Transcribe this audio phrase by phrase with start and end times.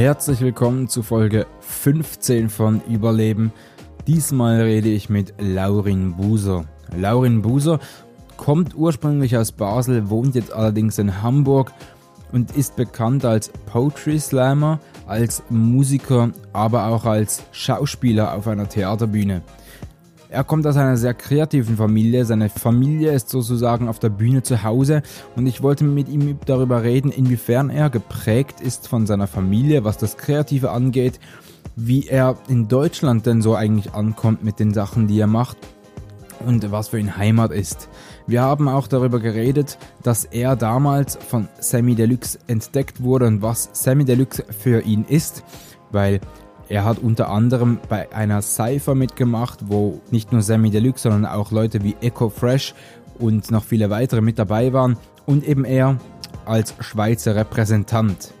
[0.00, 3.52] Herzlich willkommen zu Folge 15 von Überleben.
[4.06, 6.64] Diesmal rede ich mit Laurin Buser.
[6.96, 7.80] Laurin Buser
[8.38, 11.72] kommt ursprünglich aus Basel, wohnt jetzt allerdings in Hamburg
[12.32, 19.42] und ist bekannt als Poetry Slammer, als Musiker, aber auch als Schauspieler auf einer Theaterbühne.
[20.32, 22.24] Er kommt aus einer sehr kreativen Familie.
[22.24, 25.02] Seine Familie ist sozusagen auf der Bühne zu Hause
[25.34, 29.98] und ich wollte mit ihm darüber reden, inwiefern er geprägt ist von seiner Familie, was
[29.98, 31.18] das Kreative angeht,
[31.74, 35.56] wie er in Deutschland denn so eigentlich ankommt mit den Sachen, die er macht
[36.46, 37.88] und was für ihn Heimat ist.
[38.28, 43.70] Wir haben auch darüber geredet, dass er damals von Sammy Deluxe entdeckt wurde und was
[43.72, 45.42] Sammy Deluxe für ihn ist,
[45.90, 46.20] weil
[46.70, 51.50] er hat unter anderem bei einer Cypher mitgemacht, wo nicht nur Sammy Deluxe, sondern auch
[51.50, 52.74] Leute wie Echo Fresh
[53.18, 55.98] und noch viele weitere mit dabei waren und eben er
[56.46, 58.32] als Schweizer Repräsentant.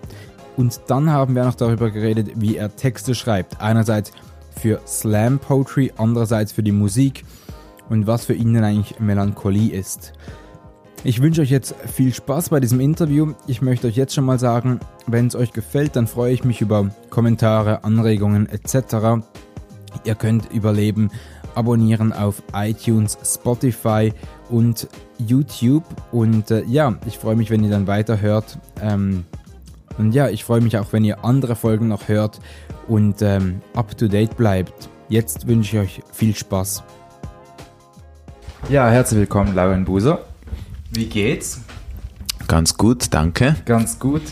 [0.56, 3.60] Und dann haben wir noch darüber geredet, wie er Texte schreibt.
[3.60, 4.12] Einerseits
[4.56, 7.24] für Slam Poetry, andererseits für die Musik
[7.88, 10.12] und was für ihn denn eigentlich Melancholie ist.
[11.02, 13.32] Ich wünsche euch jetzt viel Spaß bei diesem Interview.
[13.46, 16.60] Ich möchte euch jetzt schon mal sagen, wenn es euch gefällt, dann freue ich mich
[16.60, 19.24] über Kommentare, Anregungen etc.
[20.04, 21.10] Ihr könnt Überleben
[21.54, 24.12] abonnieren auf iTunes, Spotify
[24.50, 25.84] und YouTube.
[26.12, 28.58] Und äh, ja, ich freue mich, wenn ihr dann weiterhört.
[28.82, 29.24] Ähm,
[29.96, 32.40] und ja, ich freue mich auch, wenn ihr andere Folgen noch hört
[32.88, 34.90] und ähm, up to date bleibt.
[35.08, 36.82] Jetzt wünsche ich euch viel Spaß.
[38.68, 40.29] Ja, herzlich willkommen, Lauren Buser.
[40.90, 41.60] Wie geht's?
[42.48, 43.54] Ganz gut, danke.
[43.64, 44.22] Ganz gut.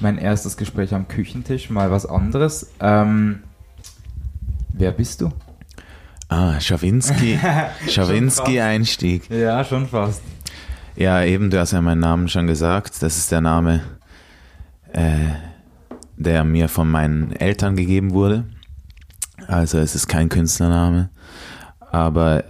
[0.00, 2.72] Mein erstes Gespräch am Küchentisch, mal was anderes.
[2.80, 3.44] Ähm,
[4.72, 5.30] wer bist du?
[6.28, 7.38] Ah, Schawinski.
[7.88, 9.30] Schawinski-Einstieg.
[9.30, 10.22] Ja, schon fast.
[10.96, 13.00] Ja, eben, du hast ja meinen Namen schon gesagt.
[13.00, 13.82] Das ist der Name,
[14.92, 15.30] äh,
[16.16, 18.46] der mir von meinen Eltern gegeben wurde.
[19.46, 21.10] Also es ist kein Künstlername.
[21.78, 22.42] Aber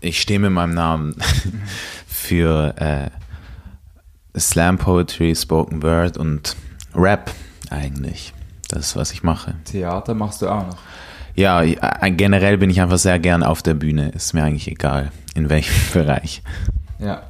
[0.00, 1.16] ich stehe mit meinem Namen
[2.16, 6.56] für äh, Slam Poetry, Spoken Word und
[6.94, 7.30] Rap
[7.70, 8.32] eigentlich.
[8.68, 9.54] Das ist, was ich mache.
[9.64, 10.78] Theater machst du auch noch?
[11.34, 14.08] Ja, äh, generell bin ich einfach sehr gern auf der Bühne.
[14.10, 16.42] Ist mir eigentlich egal, in welchem Bereich.
[16.98, 17.22] Ja.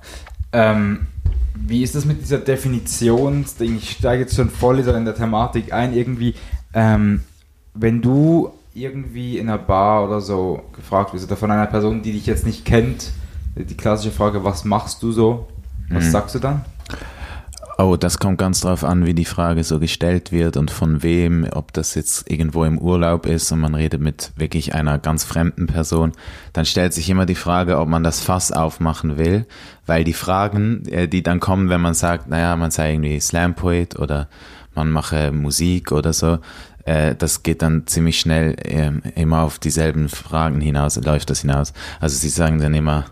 [0.52, 1.08] Ähm,
[1.54, 3.76] wie ist das mit dieser Definitionsding?
[3.76, 5.92] Ich steige jetzt schon voll in der Thematik ein.
[5.92, 6.34] Irgendwie,
[6.72, 7.24] ähm,
[7.74, 12.12] wenn du irgendwie in einer Bar oder so gefragt wirst oder von einer Person, die
[12.12, 13.10] dich jetzt nicht kennt,
[13.64, 15.48] die klassische Frage, was machst du so?
[15.88, 16.10] Was mhm.
[16.10, 16.64] sagst du dann?
[17.78, 21.46] Oh, das kommt ganz drauf an, wie die Frage so gestellt wird und von wem,
[21.52, 25.66] ob das jetzt irgendwo im Urlaub ist und man redet mit wirklich einer ganz fremden
[25.66, 26.12] Person,
[26.54, 29.44] dann stellt sich immer die Frage, ob man das Fass aufmachen will,
[29.84, 33.98] weil die Fragen, äh, die dann kommen, wenn man sagt, naja, man sei irgendwie Slam-Poet
[33.98, 34.28] oder
[34.74, 36.38] man mache Musik oder so,
[36.86, 41.74] äh, das geht dann ziemlich schnell ähm, immer auf dieselben Fragen hinaus, läuft das hinaus.
[42.00, 43.04] Also sie sagen dann immer,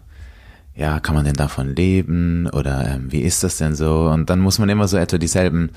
[0.77, 4.09] ja, kann man denn davon leben oder ähm, wie ist das denn so?
[4.09, 5.71] Und dann muss man immer so etwa dieselben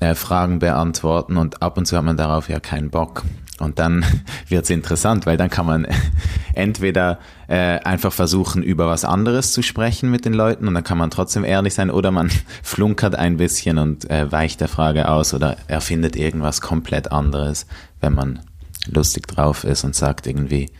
[0.00, 3.24] äh, Fragen beantworten und ab und zu hat man darauf ja keinen Bock.
[3.58, 4.04] Und dann
[4.48, 5.86] wird's interessant, weil dann kann man
[6.54, 7.18] entweder
[7.48, 11.10] äh, einfach versuchen, über was anderes zu sprechen mit den Leuten und dann kann man
[11.10, 12.30] trotzdem ehrlich sein oder man
[12.62, 17.66] flunkert ein bisschen und äh, weicht der Frage aus oder erfindet irgendwas komplett anderes,
[18.00, 18.40] wenn man
[18.86, 20.70] lustig drauf ist und sagt irgendwie,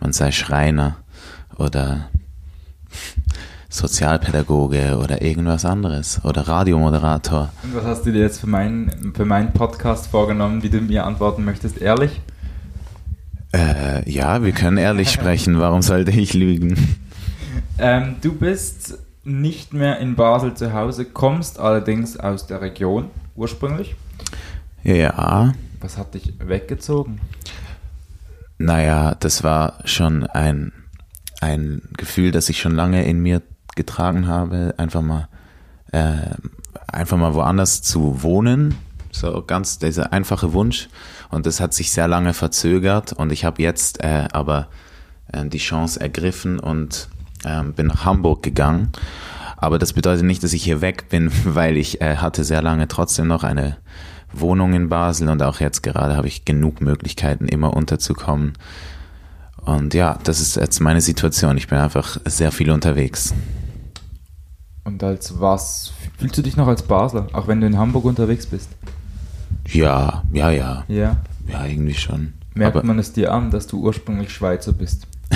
[0.00, 0.96] man sei Schreiner
[1.56, 2.08] oder
[3.68, 7.50] Sozialpädagoge oder irgendwas anderes oder Radiomoderator.
[7.62, 11.04] Und was hast du dir jetzt für meinen, für meinen Podcast vorgenommen, wie du mir
[11.04, 11.78] antworten möchtest?
[11.78, 12.20] Ehrlich?
[13.52, 15.58] Äh, ja, wir können ehrlich sprechen.
[15.58, 16.98] Warum sollte ich lügen?
[17.78, 23.94] Ähm, du bist nicht mehr in Basel zu Hause, kommst allerdings aus der Region ursprünglich.
[24.82, 25.52] Ja.
[25.80, 27.20] Was hat dich weggezogen?
[28.58, 30.72] Naja, das war schon ein,
[31.40, 33.42] ein Gefühl, das ich schon lange in mir
[33.76, 35.28] getragen habe, einfach mal,
[35.92, 36.34] äh,
[36.86, 38.74] einfach mal woanders zu wohnen.
[39.10, 40.88] So ganz dieser einfache Wunsch.
[41.30, 44.68] Und das hat sich sehr lange verzögert und ich habe jetzt äh, aber
[45.32, 47.08] äh, die Chance ergriffen und
[47.44, 48.92] äh, bin nach Hamburg gegangen.
[49.56, 52.88] Aber das bedeutet nicht, dass ich hier weg bin, weil ich äh, hatte sehr lange
[52.88, 53.76] trotzdem noch eine
[54.32, 58.54] Wohnung in Basel und auch jetzt gerade habe ich genug Möglichkeiten, immer unterzukommen.
[59.68, 61.58] Und ja, das ist jetzt meine Situation.
[61.58, 63.34] Ich bin einfach sehr viel unterwegs.
[64.84, 68.46] Und als was fühlst du dich noch als Basler, auch wenn du in Hamburg unterwegs
[68.46, 68.70] bist?
[69.66, 70.84] Ja, ja, ja.
[70.88, 71.18] Ja?
[71.46, 72.32] Ja, irgendwie schon.
[72.54, 75.06] Merkt Aber man es dir an, dass du ursprünglich Schweizer bist?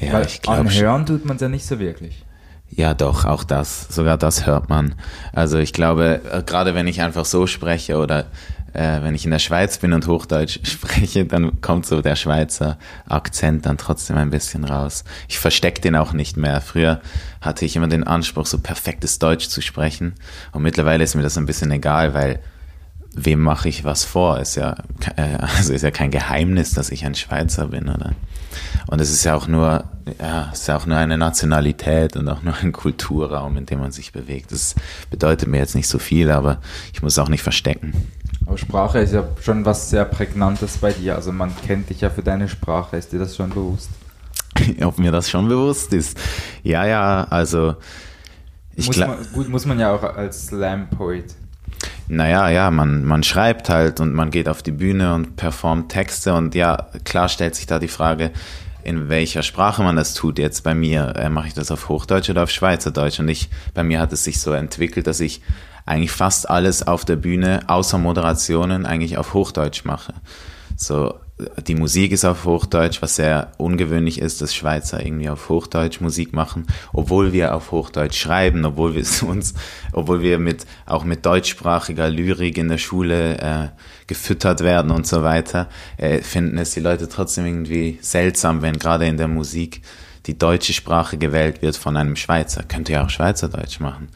[0.00, 2.24] ja, Weil ich glaube Anhören tut man es ja nicht so wirklich.
[2.70, 3.86] Ja, doch, auch das.
[3.90, 4.94] Sogar das hört man.
[5.34, 8.28] Also ich glaube, äh, gerade wenn ich einfach so spreche oder
[8.74, 12.78] äh, wenn ich in der Schweiz bin und Hochdeutsch spreche, dann kommt so der Schweizer
[13.06, 15.04] Akzent dann trotzdem ein bisschen raus.
[15.28, 16.60] Ich verstecke den auch nicht mehr.
[16.60, 17.00] Früher
[17.40, 20.14] hatte ich immer den Anspruch, so perfektes Deutsch zu sprechen.
[20.52, 22.40] Und mittlerweile ist mir das ein bisschen egal, weil
[23.14, 24.40] wem mache ich was vor?
[24.40, 24.74] Ist ja,
[25.16, 28.12] äh, also ist ja kein Geheimnis, dass ich ein Schweizer bin, oder?
[28.86, 29.84] Und es ist ja auch nur,
[30.20, 33.80] ja, es ist ja auch nur eine Nationalität und auch nur ein Kulturraum, in dem
[33.80, 34.52] man sich bewegt.
[34.52, 34.74] Das
[35.10, 36.60] bedeutet mir jetzt nicht so viel, aber
[36.92, 37.94] ich muss es auch nicht verstecken.
[38.46, 41.16] Aber Sprache ist ja schon was sehr Prägnantes bei dir.
[41.16, 42.96] Also man kennt dich ja für deine Sprache.
[42.96, 43.90] Ist dir das schon bewusst?
[44.82, 46.18] Ob mir das schon bewusst ist?
[46.62, 47.76] Ja, ja, also
[48.76, 49.18] ich glaube.
[49.32, 51.34] Gut, muss man ja auch als Slam-Poet.
[52.06, 56.34] Naja, ja, man, man schreibt halt und man geht auf die Bühne und performt Texte
[56.34, 58.30] und ja, klar stellt sich da die Frage,
[58.82, 60.38] in welcher Sprache man das tut.
[60.38, 63.82] Jetzt bei mir äh, mache ich das auf Hochdeutsch oder auf Schweizerdeutsch und ich, bei
[63.82, 65.40] mir hat es sich so entwickelt, dass ich
[65.86, 70.14] eigentlich fast alles auf der Bühne außer Moderationen eigentlich auf Hochdeutsch mache.
[70.76, 71.14] So,
[71.66, 76.32] die Musik ist auf Hochdeutsch, was sehr ungewöhnlich ist, dass Schweizer irgendwie auf Hochdeutsch Musik
[76.32, 79.54] machen, obwohl wir auf Hochdeutsch schreiben, obwohl wir uns,
[79.92, 83.68] obwohl wir mit auch mit deutschsprachiger Lyrik in der Schule äh,
[84.06, 89.06] gefüttert werden und so weiter, äh, finden es die Leute trotzdem irgendwie seltsam, wenn gerade
[89.06, 89.82] in der Musik
[90.26, 92.62] die deutsche Sprache gewählt wird von einem Schweizer.
[92.62, 94.08] Könnte ja auch Schweizerdeutsch machen.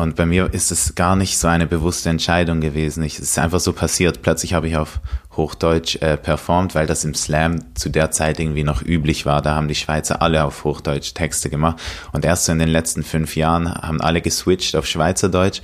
[0.00, 3.02] Und bei mir ist es gar nicht so eine bewusste Entscheidung gewesen.
[3.02, 4.22] Ich, es ist einfach so passiert.
[4.22, 4.98] Plötzlich habe ich auf
[5.36, 9.42] Hochdeutsch äh, performt, weil das im Slam zu der Zeit irgendwie noch üblich war.
[9.42, 11.82] Da haben die Schweizer alle auf Hochdeutsch Texte gemacht.
[12.12, 15.60] Und erst so in den letzten fünf Jahren haben alle geswitcht auf Schweizerdeutsch.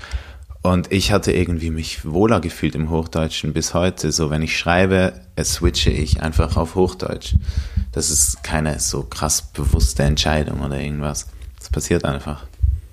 [0.61, 4.13] Und ich hatte irgendwie mich wohler gefühlt im Hochdeutschen bis heute.
[4.13, 7.37] So, wenn ich schreibe, switche ich einfach auf Hochdeutsch.
[7.93, 11.27] Das ist keine so krass bewusste Entscheidung oder irgendwas.
[11.59, 12.45] Das passiert einfach.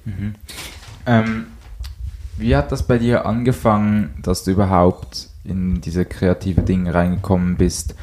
[0.05, 0.35] Mhm.
[1.05, 1.45] Ähm,
[2.37, 7.95] wie hat das bei dir angefangen, dass du überhaupt in diese kreative Dinge reingekommen bist?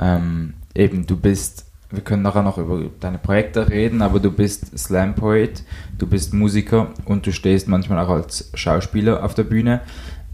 [0.00, 4.78] Ähm, eben, du bist, wir können nachher noch über deine Projekte reden, aber du bist
[4.78, 5.64] Slam Poet,
[5.98, 9.80] du bist Musiker und du stehst manchmal auch als Schauspieler auf der Bühne.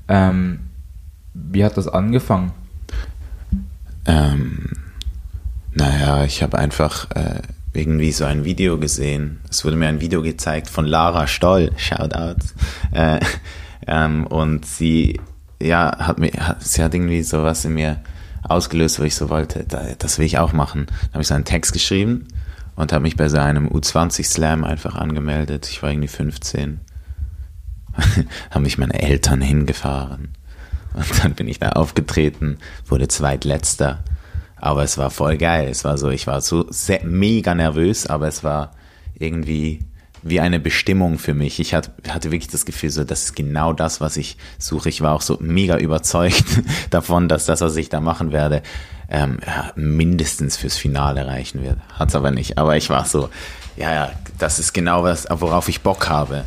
[0.08, 0.60] Ähm,
[1.34, 2.52] wie hat das angefangen?
[4.06, 4.72] Ähm,
[5.74, 7.42] naja, ich habe einfach äh,
[7.78, 9.40] irgendwie so ein Video gesehen.
[9.48, 12.36] Es wurde mir ein Video gezeigt von Lara Stoll, Shoutout.
[12.92, 13.20] Äh,
[13.86, 15.20] ähm, und sie,
[15.62, 18.00] ja, hat mir, hat, sie hat irgendwie sowas in mir
[18.42, 19.64] ausgelöst, wo ich so wollte,
[19.98, 20.86] das will ich auch machen.
[20.86, 22.28] Da habe ich so einen Text geschrieben
[22.76, 25.68] und habe mich bei so einem U20 Slam einfach angemeldet.
[25.70, 26.80] Ich war irgendwie 15.
[28.50, 30.34] haben mich meine Eltern hingefahren.
[30.94, 34.02] Und dann bin ich da aufgetreten, wurde zweitletzter.
[34.60, 35.68] Aber es war voll geil.
[35.70, 38.72] Es war so, ich war so sehr, mega nervös, aber es war
[39.18, 39.80] irgendwie
[40.22, 41.60] wie eine Bestimmung für mich.
[41.60, 41.92] Ich hatte,
[42.24, 44.88] wirklich das Gefühl, so, das ist genau das, was ich suche.
[44.88, 46.44] Ich war auch so mega überzeugt
[46.90, 48.62] davon, dass das, was ich da machen werde,
[49.10, 51.78] ähm, ja, mindestens fürs Finale reichen wird.
[51.98, 52.58] Hat's aber nicht.
[52.58, 53.28] Aber ich war so,
[53.76, 56.44] ja, ja, das ist genau was, worauf ich Bock habe.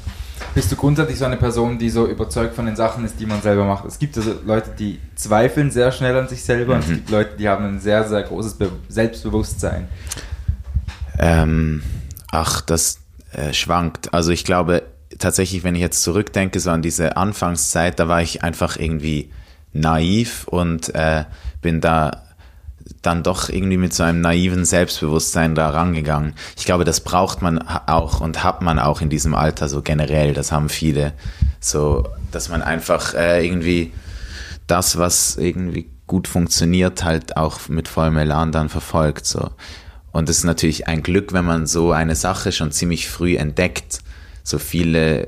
[0.54, 3.42] Bist du grundsätzlich so eine Person, die so überzeugt von den Sachen ist, die man
[3.42, 3.86] selber macht?
[3.86, 6.80] Es gibt also Leute, die zweifeln sehr schnell an sich selber mhm.
[6.80, 6.96] und es mhm.
[6.96, 9.88] gibt Leute, die haben ein sehr, sehr großes Be Selbstbewusstsein.
[11.18, 11.84] Ähm,
[12.32, 13.00] ach, das
[13.32, 14.14] äh, schwankt.
[14.14, 14.84] Also ich glaube
[15.20, 19.32] tatsächlich, wenn ich jetzt zurückdenke, so an diese Anfangszeit, da war ich einfach irgendwie
[19.72, 21.24] naiv und äh,
[21.62, 22.24] bin da
[23.02, 26.34] dann doch irgendwie mit so einem naiven Selbstbewusstsein da rangegangen.
[26.58, 30.34] Ich glaube, das braucht man auch und hat man auch in diesem Alter so generell.
[30.34, 31.14] Das haben viele
[31.60, 33.92] so, dass man einfach äh, irgendwie
[34.68, 39.26] das, was irgendwie gut funktioniert, halt auch mit vollem Elan dann verfolgt.
[39.26, 39.50] So.
[40.12, 44.00] Und es ist natürlich ein Glück, wenn man so eine Sache schon ziemlich früh entdeckt.
[44.44, 45.28] So viele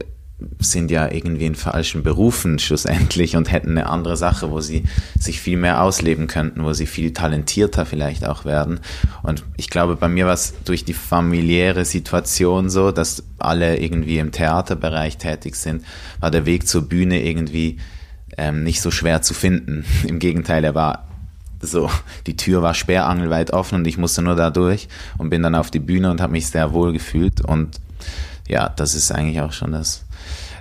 [0.60, 4.84] sind ja irgendwie in falschen Berufen schlussendlich und hätten eine andere Sache, wo sie
[5.20, 8.80] sich viel mehr ausleben könnten, wo sie viel talentierter vielleicht auch werden.
[9.22, 14.20] Und ich glaube, bei mir war es durch die familiäre Situation so, dass alle irgendwie
[14.20, 15.84] im Theaterbereich tätig sind,
[16.20, 17.78] war der Weg zur Bühne irgendwie
[18.38, 19.86] ähm, nicht so schwer zu finden.
[20.08, 21.08] Im Gegenteil, er war
[21.62, 21.90] so,
[22.28, 25.72] die Tür war sperrangelweit offen und ich musste nur da durch und bin dann auf
[25.72, 27.80] die Bühne und habe mich sehr wohl gefühlt und
[28.48, 30.06] ja, das ist eigentlich auch schon das,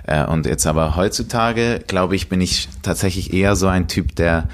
[0.05, 4.47] äh, und jetzt aber heutzutage, glaube ich, bin ich tatsächlich eher so ein Typ, der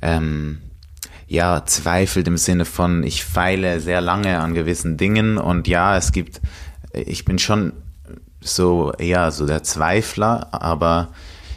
[0.00, 0.58] ähm,
[1.26, 5.38] ja zweifelt im Sinne von, ich feile sehr lange an gewissen Dingen.
[5.38, 6.40] Und ja, es gibt,
[6.92, 7.72] ich bin schon
[8.40, 11.08] so eher so der Zweifler, aber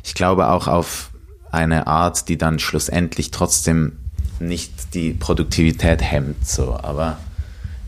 [0.03, 1.11] ich glaube auch auf
[1.51, 3.97] eine Art, die dann schlussendlich trotzdem
[4.39, 7.17] nicht die Produktivität hemmt, so, aber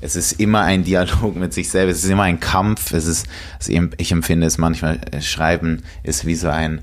[0.01, 3.27] es ist immer ein Dialog mit sich selbst, es ist immer ein Kampf, es ist,
[3.68, 6.82] ich empfinde es manchmal, äh, Schreiben ist wie so ein,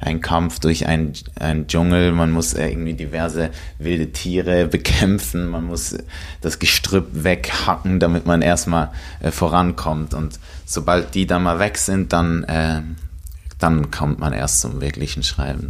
[0.00, 5.96] ein Kampf durch einen, einen Dschungel, man muss irgendwie diverse wilde Tiere bekämpfen, man muss
[6.40, 8.90] das Gestrüpp weghacken, damit man erstmal
[9.20, 10.14] äh, vorankommt.
[10.14, 12.80] Und sobald die dann mal weg sind, dann, äh,
[13.58, 15.68] dann kommt man erst zum wirklichen Schreiben.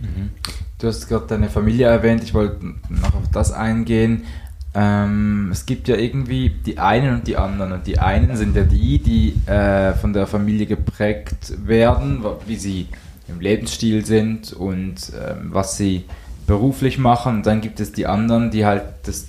[0.00, 0.30] Mhm.
[0.78, 4.24] Du hast gerade deine Familie erwähnt, ich wollte noch auf das eingehen.
[4.74, 7.72] Ähm, es gibt ja irgendwie die einen und die anderen.
[7.72, 12.88] Und die einen sind ja die, die äh, von der Familie geprägt werden, wie sie
[13.28, 16.04] im Lebensstil sind und ähm, was sie
[16.46, 17.36] beruflich machen.
[17.36, 19.28] Und dann gibt es die anderen, die halt das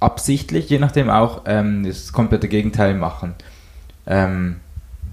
[0.00, 3.34] absichtlich, je nachdem auch, ähm, das komplette Gegenteil machen.
[4.06, 4.56] Ähm,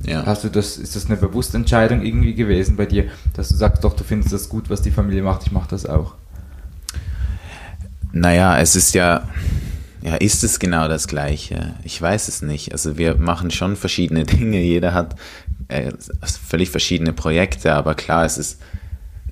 [0.03, 0.25] ja.
[0.25, 3.05] Hast du das, ist das eine bewusste Entscheidung irgendwie gewesen bei dir,
[3.36, 5.86] dass du sagst, doch, du findest das gut, was die Familie macht, ich mache das
[5.86, 6.15] auch?
[8.13, 9.27] Naja, es ist ja,
[10.03, 11.74] ja, ist es genau das Gleiche?
[11.84, 12.72] Ich weiß es nicht.
[12.72, 14.62] Also wir machen schon verschiedene Dinge.
[14.62, 15.15] Jeder hat
[15.67, 15.91] äh,
[16.48, 18.62] völlig verschiedene Projekte, aber klar, es ist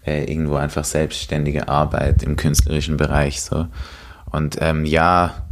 [0.03, 3.67] äh, irgendwo einfach selbstständige Arbeit im künstlerischen Bereich so.
[4.31, 5.45] Und ähm, ja,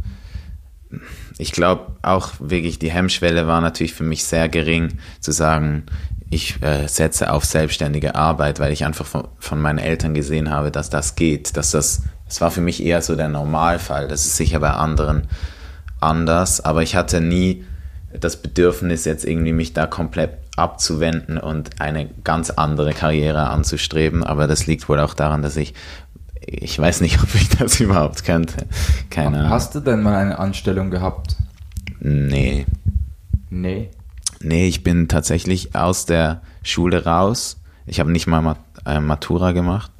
[1.38, 5.84] ich glaube auch wirklich die Hemmschwelle war natürlich für mich sehr gering zu sagen,
[6.30, 10.72] ich äh, setze auf selbstständige Arbeit, weil ich einfach von, von meinen Eltern gesehen habe,
[10.72, 14.06] dass das geht, dass das es war für mich eher so der Normalfall.
[14.06, 15.26] Das ist sicher bei anderen
[16.00, 17.64] anders, aber ich hatte nie
[18.18, 24.22] das Bedürfnis, jetzt irgendwie mich da komplett abzuwenden und eine ganz andere Karriere anzustreben.
[24.24, 25.74] Aber das liegt wohl auch daran, dass ich,
[26.40, 28.66] ich weiß nicht, ob ich das überhaupt könnte.
[29.10, 29.50] Keine Ahnung.
[29.50, 31.36] Hast du denn mal eine Anstellung gehabt?
[31.98, 32.64] Nee.
[33.50, 33.90] Nee.
[34.40, 37.60] Nee, ich bin tatsächlich aus der Schule raus.
[37.86, 38.56] Ich habe nicht mal
[38.86, 39.90] äh, Matura gemacht.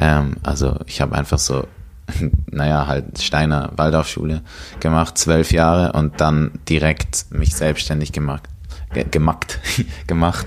[0.00, 1.66] Ähm, also ich habe einfach so,
[2.50, 4.42] naja, halt Steiner Waldorfschule
[4.80, 8.48] gemacht, zwölf Jahre und dann direkt mich selbstständig gemacht.
[8.92, 9.58] Ge gemackt,
[10.06, 10.46] gemacht.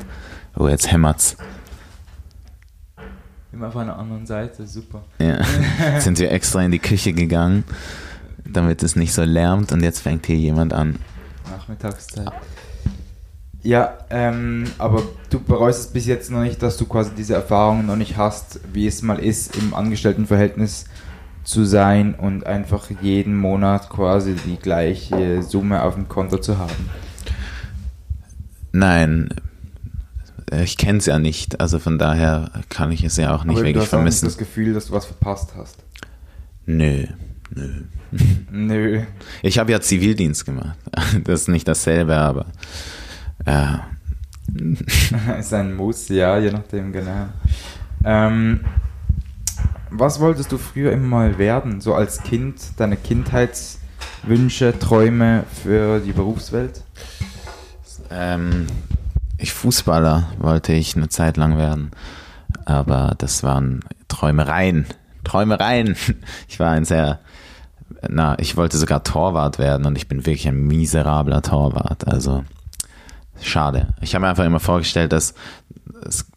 [0.56, 1.38] Oh, jetzt hämmert's.
[3.52, 5.04] Immer von der anderen Seite, super.
[5.20, 5.40] Ja,
[6.00, 7.64] sind wir extra in die Küche gegangen,
[8.44, 11.00] damit es nicht so lärmt und jetzt fängt hier jemand an.
[11.50, 12.32] Nachmittagszeit.
[13.66, 17.88] Ja, ähm, aber du bereust es bis jetzt noch nicht, dass du quasi diese Erfahrungen
[17.88, 20.86] noch nicht hast, wie es mal ist, im Angestelltenverhältnis
[21.44, 26.92] zu sein und einfach jeden Monat quasi die gleiche Summe auf dem Konto zu haben.
[28.72, 29.30] Nein,
[30.64, 33.66] ich kenne es ja nicht, also von daher kann ich es ja auch nicht aber
[33.66, 34.28] wirklich du hast vermissen.
[34.28, 35.78] Auch nicht das Gefühl, dass du was verpasst hast.
[36.68, 37.08] Nö,
[37.50, 37.72] nö.
[38.52, 39.02] nö.
[39.42, 40.78] Ich habe ja Zivildienst gemacht.
[41.24, 42.46] Das ist nicht dasselbe, aber
[43.48, 43.88] ja.
[45.40, 47.28] ist ein Muss, ja, je nachdem, genau.
[48.04, 48.62] Ähm,
[49.90, 56.12] was wolltest du früher immer mal werden, so als Kind, deine Kindheitswünsche, Träume für die
[56.12, 56.84] Berufswelt?
[58.12, 58.68] Ähm,
[59.38, 61.92] ich Fußballer wollte ich eine Zeit lang werden,
[62.66, 64.86] aber das waren Träumereien.
[65.24, 65.96] Träumereien.
[66.48, 67.20] Ich war ein sehr,
[68.08, 72.08] na, ich wollte sogar Torwart werden und ich bin wirklich ein miserabler Torwart.
[72.08, 72.44] Also
[73.42, 73.94] Schade.
[74.02, 75.34] Ich habe mir einfach immer vorgestellt, dass,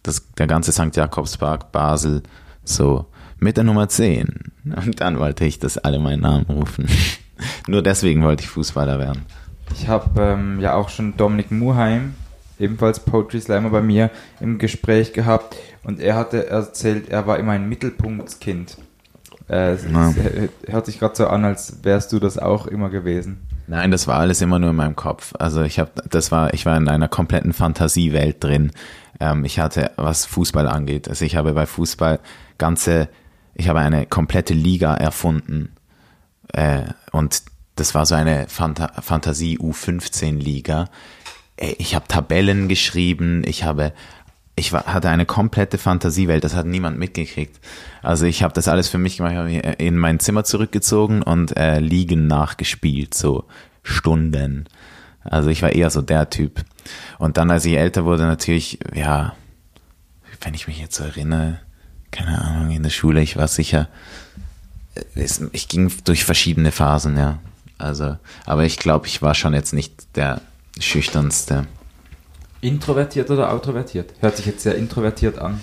[0.02, 0.94] dass der ganze St.
[0.94, 2.22] Jakobspark Basel
[2.64, 3.06] so
[3.38, 4.52] mit der Nummer 10.
[4.64, 6.86] Und dann wollte ich, dass alle meinen Namen rufen.
[7.68, 9.22] Nur deswegen wollte ich Fußballer werden.
[9.74, 12.14] Ich habe ähm, ja auch schon Dominik Muheim,
[12.58, 17.52] ebenfalls Poetry Slammer, bei mir im Gespräch gehabt und er hatte erzählt, er war immer
[17.52, 18.78] ein Mittelpunktskind.
[19.48, 20.10] Äh, es, ja.
[20.10, 20.16] es
[20.72, 23.47] hört sich gerade so an, als wärst du das auch immer gewesen.
[23.68, 25.34] Nein, das war alles immer nur in meinem Kopf.
[25.38, 28.72] Also ich habe, das war, ich war in einer kompletten Fantasiewelt drin.
[29.20, 32.18] Ähm, ich hatte, was Fußball angeht, also ich habe bei Fußball
[32.56, 33.10] ganze,
[33.54, 35.72] ich habe eine komplette Liga erfunden
[36.54, 37.42] äh, und
[37.76, 40.88] das war so eine Fanta Fantasie U15 Liga.
[41.56, 43.92] Ich habe Tabellen geschrieben, ich habe
[44.58, 47.58] ich war, hatte eine komplette Fantasiewelt, das hat niemand mitgekriegt.
[48.02, 51.80] Also ich habe das alles für mich gemacht, habe in mein Zimmer zurückgezogen und äh,
[51.80, 53.44] Liegen nachgespielt, so
[53.82, 54.66] Stunden.
[55.24, 56.64] Also ich war eher so der Typ.
[57.18, 59.34] Und dann, als ich älter wurde, natürlich, ja,
[60.40, 61.60] wenn ich mich jetzt so erinnere,
[62.10, 63.88] keine Ahnung, in der Schule, ich war sicher,
[64.94, 67.38] äh, ich ging durch verschiedene Phasen, ja.
[67.76, 70.40] Also, aber ich glaube, ich war schon jetzt nicht der
[70.80, 71.66] schüchternste.
[72.60, 74.12] Introvertiert oder outrovertiert?
[74.20, 75.60] Hört sich jetzt sehr introvertiert an.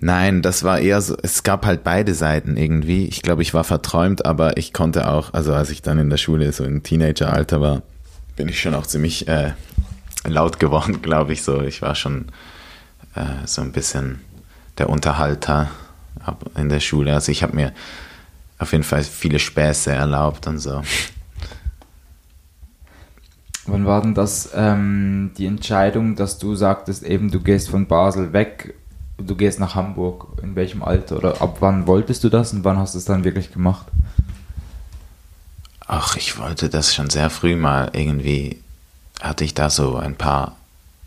[0.00, 3.06] Nein, das war eher so, es gab halt beide Seiten irgendwie.
[3.06, 6.18] Ich glaube, ich war verträumt, aber ich konnte auch, also als ich dann in der
[6.18, 7.82] Schule so im Teenageralter war,
[8.36, 9.52] bin ich schon auch ziemlich äh,
[10.26, 11.60] laut geworden, glaube ich so.
[11.62, 12.26] Ich war schon
[13.16, 14.20] äh, so ein bisschen
[14.78, 15.68] der Unterhalter
[16.56, 17.14] in der Schule.
[17.14, 17.72] Also ich habe mir
[18.58, 20.82] auf jeden Fall viele Späße erlaubt und so.
[23.68, 28.32] Wann war denn das ähm, die Entscheidung, dass du sagtest, eben du gehst von Basel
[28.32, 28.74] weg
[29.18, 32.78] du gehst nach Hamburg, in welchem Alter oder ab wann wolltest du das und wann
[32.78, 33.86] hast du es dann wirklich gemacht?
[35.86, 37.90] Ach, ich wollte das schon sehr früh mal.
[37.94, 38.62] Irgendwie
[39.20, 40.56] hatte ich da so ein paar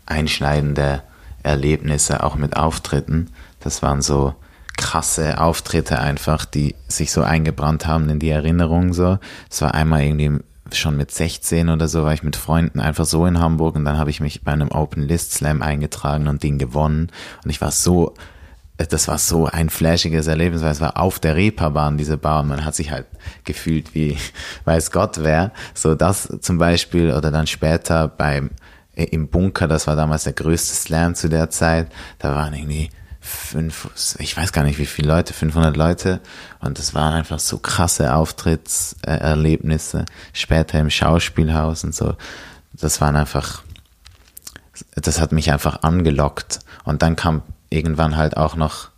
[0.06, 1.02] einschneidende
[1.42, 3.30] Erlebnisse auch mit Auftritten.
[3.60, 4.34] Das waren so
[4.76, 9.18] krasse Auftritte einfach, die sich so eingebrannt haben in die Erinnerung so.
[9.48, 10.42] Es war einmal irgendwie
[10.78, 13.98] schon mit 16 oder so war ich mit Freunden einfach so in Hamburg und dann
[13.98, 17.10] habe ich mich bei einem Open List Slam eingetragen und den gewonnen
[17.44, 18.14] und ich war so
[18.78, 22.48] das war so ein flashiges Erlebnis, weil es war auf der Reeperbahn, diese Bar, und
[22.48, 23.06] man hat sich halt
[23.44, 24.16] gefühlt wie
[24.64, 25.52] weiß Gott wer.
[25.74, 28.50] So das zum Beispiel oder dann später beim
[28.94, 32.90] im Bunker, das war damals der größte Slam zu der Zeit, da waren irgendwie
[33.22, 33.88] fünf,
[34.18, 36.20] ich weiß gar nicht wie viele Leute, 500 Leute.
[36.60, 42.16] Und das waren einfach so krasse Auftrittserlebnisse, später im Schauspielhaus und so,
[42.72, 43.62] das waren einfach,
[44.96, 46.58] das hat mich einfach angelockt.
[46.84, 48.90] Und dann kam irgendwann halt auch noch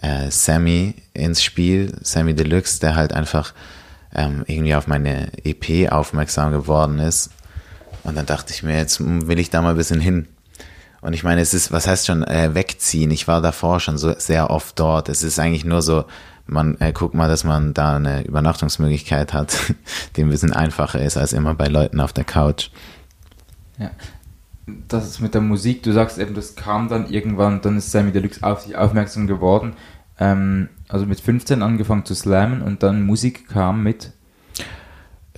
[0.00, 3.52] äh, Sammy ins Spiel, Sammy Deluxe, der halt einfach
[4.14, 7.30] ähm, irgendwie auf meine EP aufmerksam geworden ist.
[8.04, 10.28] Und dann dachte ich mir, jetzt will ich da mal ein bisschen hin
[11.00, 13.10] und ich meine, es ist, was heißt schon äh, wegziehen?
[13.10, 15.08] Ich war davor schon so sehr oft dort.
[15.08, 16.04] Es ist eigentlich nur so,
[16.46, 19.74] man äh, guckt mal, dass man da eine Übernachtungsmöglichkeit hat,
[20.16, 22.70] die ein bisschen einfacher ist als immer bei Leuten auf der Couch.
[23.78, 23.90] Ja.
[24.88, 28.12] Das ist mit der Musik, du sagst eben, das kam dann irgendwann, dann ist Sammy
[28.12, 29.74] Deluxe auf sich aufmerksam geworden.
[30.18, 34.12] Ähm, also mit 15 angefangen zu slammen und dann Musik kam mit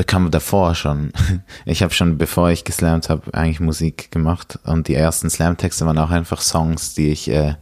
[0.05, 1.13] kam davor schon.
[1.65, 4.59] Ich habe schon, bevor ich geslammt habe, eigentlich Musik gemacht.
[4.65, 7.55] Und die ersten Slam-Texte waren auch einfach Songs, die ich äh,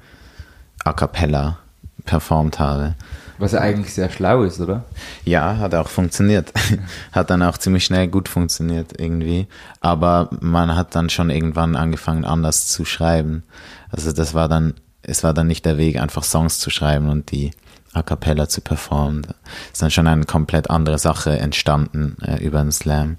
[0.85, 1.59] a cappella
[2.05, 2.95] performt habe.
[3.39, 4.85] Was ja eigentlich sehr schlau ist, oder?
[5.25, 6.53] Ja, hat auch funktioniert.
[7.13, 9.47] hat dann auch ziemlich schnell gut funktioniert irgendwie.
[9.81, 13.45] Aber man hat dann schon irgendwann angefangen, anders zu schreiben.
[13.91, 17.31] Also das war dann, es war dann nicht der Weg, einfach Songs zu schreiben und
[17.31, 17.53] die
[17.93, 19.27] a cappella zu performen.
[19.73, 23.17] Ist dann schon eine komplett andere Sache entstanden äh, über den Slam.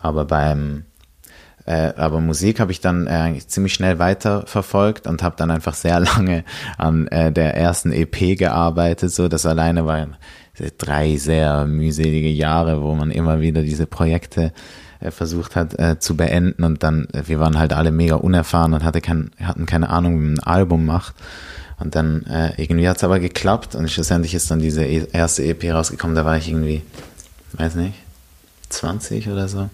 [0.00, 0.84] Aber beim
[1.66, 5.74] äh, aber Musik habe ich dann äh, ziemlich schnell weiter verfolgt und habe dann einfach
[5.74, 6.44] sehr lange
[6.78, 9.12] an äh, der ersten EP gearbeitet.
[9.12, 10.16] So, das alleine waren
[10.78, 14.52] drei sehr mühselige Jahre, wo man immer wieder diese Projekte
[15.00, 18.74] äh, versucht hat äh, zu beenden und dann, äh, wir waren halt alle mega unerfahren
[18.74, 21.14] und hatte kein, hatten keine Ahnung, wie man ein Album macht.
[21.78, 25.44] Und dann äh, irgendwie hat es aber geklappt und schlussendlich ist dann diese e erste
[25.44, 26.82] EP rausgekommen, da war ich irgendwie,
[27.52, 27.94] weiß nicht,
[28.68, 29.68] 20 oder so.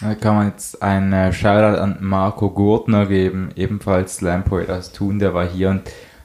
[0.00, 4.92] Da kann man jetzt einen äh, Shoutout an Marco Gurtner geben, ebenfalls Slam Poet aus
[4.92, 5.82] Thun, der war hier und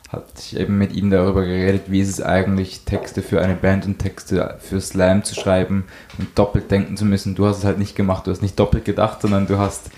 [0.09, 3.85] hat sich eben mit ihm darüber geredet, wie ist es eigentlich, Texte für eine Band
[3.85, 5.85] und Texte für Slam zu schreiben
[6.17, 7.35] und doppelt denken zu müssen.
[7.35, 9.91] Du hast es halt nicht gemacht, du hast nicht doppelt gedacht, sondern du hast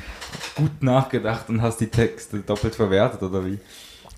[0.55, 3.59] gut nachgedacht und hast die Texte doppelt verwertet, oder wie?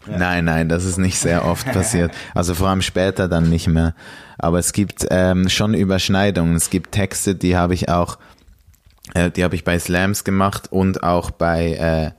[0.08, 2.12] Nein, nein, das ist nicht sehr oft passiert.
[2.34, 3.96] Also vor allem später dann nicht mehr.
[4.38, 6.56] Aber es gibt ähm, schon Überschneidungen.
[6.56, 8.18] Es gibt Texte, die habe ich auch,
[9.14, 12.12] äh, die habe ich bei Slams gemacht und auch bei, äh,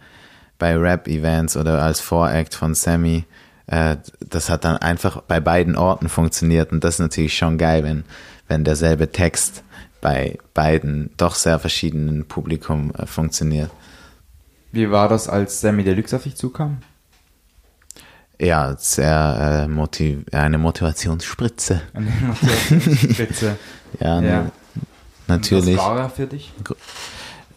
[0.58, 3.24] bei Rap-Events oder als Voract von Sammy.
[3.66, 7.84] Äh, das hat dann einfach bei beiden Orten funktioniert und das ist natürlich schon geil,
[7.84, 8.04] wenn,
[8.48, 9.62] wenn derselbe Text
[10.00, 13.70] bei beiden doch sehr verschiedenen Publikum äh, funktioniert.
[14.70, 16.78] Wie war das, als Sammy Deluxe auf dich zukam?
[18.44, 21.80] Ja, sehr äh, motiv eine Motivationsspritze.
[21.94, 23.56] Eine Motivationsspritze.
[24.00, 24.50] ja, ja.
[25.26, 25.78] natürlich.
[25.78, 26.52] Was war er für dich?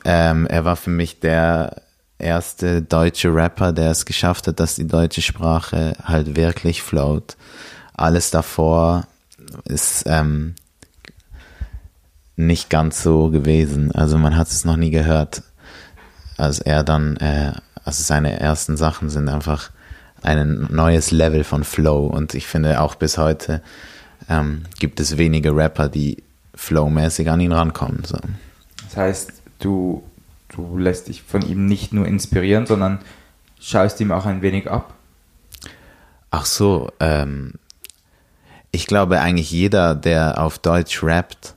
[0.06, 1.82] Ähm, er war für mich der
[2.20, 7.36] erste deutsche Rapper, der es geschafft hat, dass die deutsche Sprache halt wirklich float.
[7.94, 9.08] Alles davor
[9.66, 10.56] ist ähm,
[12.38, 13.92] nicht ganz so gewesen.
[13.92, 15.44] Also man hat es noch nie gehört.
[16.38, 17.52] Als er dann, äh,
[17.84, 19.72] also seine ersten Sachen sind einfach
[20.28, 22.06] ein neues Level von Flow.
[22.08, 23.62] Und ich finde auch bis heute
[24.30, 28.04] ähm, gibt es wenige Rapper, die flowmäßig an ihn rankommen.
[28.04, 28.18] So.
[28.84, 30.04] Das heißt, du,
[30.50, 33.00] du lässt dich von ihm nicht nur inspirieren, sondern
[33.60, 34.94] schaust ihm auch ein wenig ab.
[36.30, 37.54] Ach so, ähm,
[38.72, 41.56] ich glaube eigentlich jeder, der auf Deutsch rappt,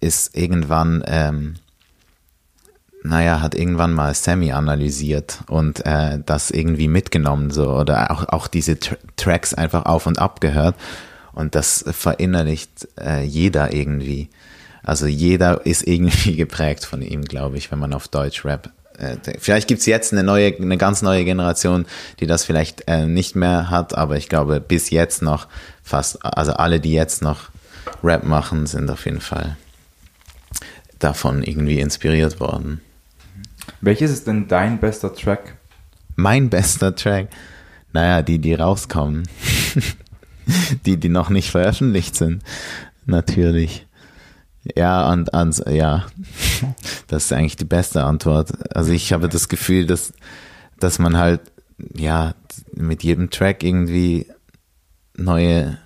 [0.00, 1.54] ist irgendwann ähm,
[3.02, 8.46] naja, hat irgendwann mal Sammy analysiert und äh, das irgendwie mitgenommen so oder auch, auch
[8.46, 10.74] diese Tr Tracks einfach auf und ab gehört
[11.32, 14.28] und das verinnerlicht äh, jeder irgendwie.
[14.82, 18.70] Also jeder ist irgendwie geprägt von ihm, glaube ich, wenn man auf Deutsch Rap.
[18.98, 21.86] Äh, vielleicht gibt's jetzt eine neue, eine ganz neue Generation,
[22.20, 25.48] die das vielleicht äh, nicht mehr hat, aber ich glaube bis jetzt noch
[25.82, 27.50] fast, also alle, die jetzt noch
[28.02, 29.56] Rap machen, sind auf jeden Fall
[30.98, 32.80] davon irgendwie inspiriert worden.
[33.80, 35.56] Welches ist denn dein bester Track?
[36.16, 37.28] Mein bester Track?
[37.92, 39.28] Naja, die, die rauskommen.
[40.86, 42.42] die, die noch nicht veröffentlicht sind.
[43.06, 43.86] Natürlich.
[44.76, 46.06] Ja, und, und ja,
[47.06, 48.52] das ist eigentlich die beste Antwort.
[48.74, 50.12] Also ich habe das Gefühl, dass,
[50.78, 51.40] dass man halt,
[51.94, 52.34] ja,
[52.74, 54.26] mit jedem Track irgendwie
[55.16, 55.78] neue,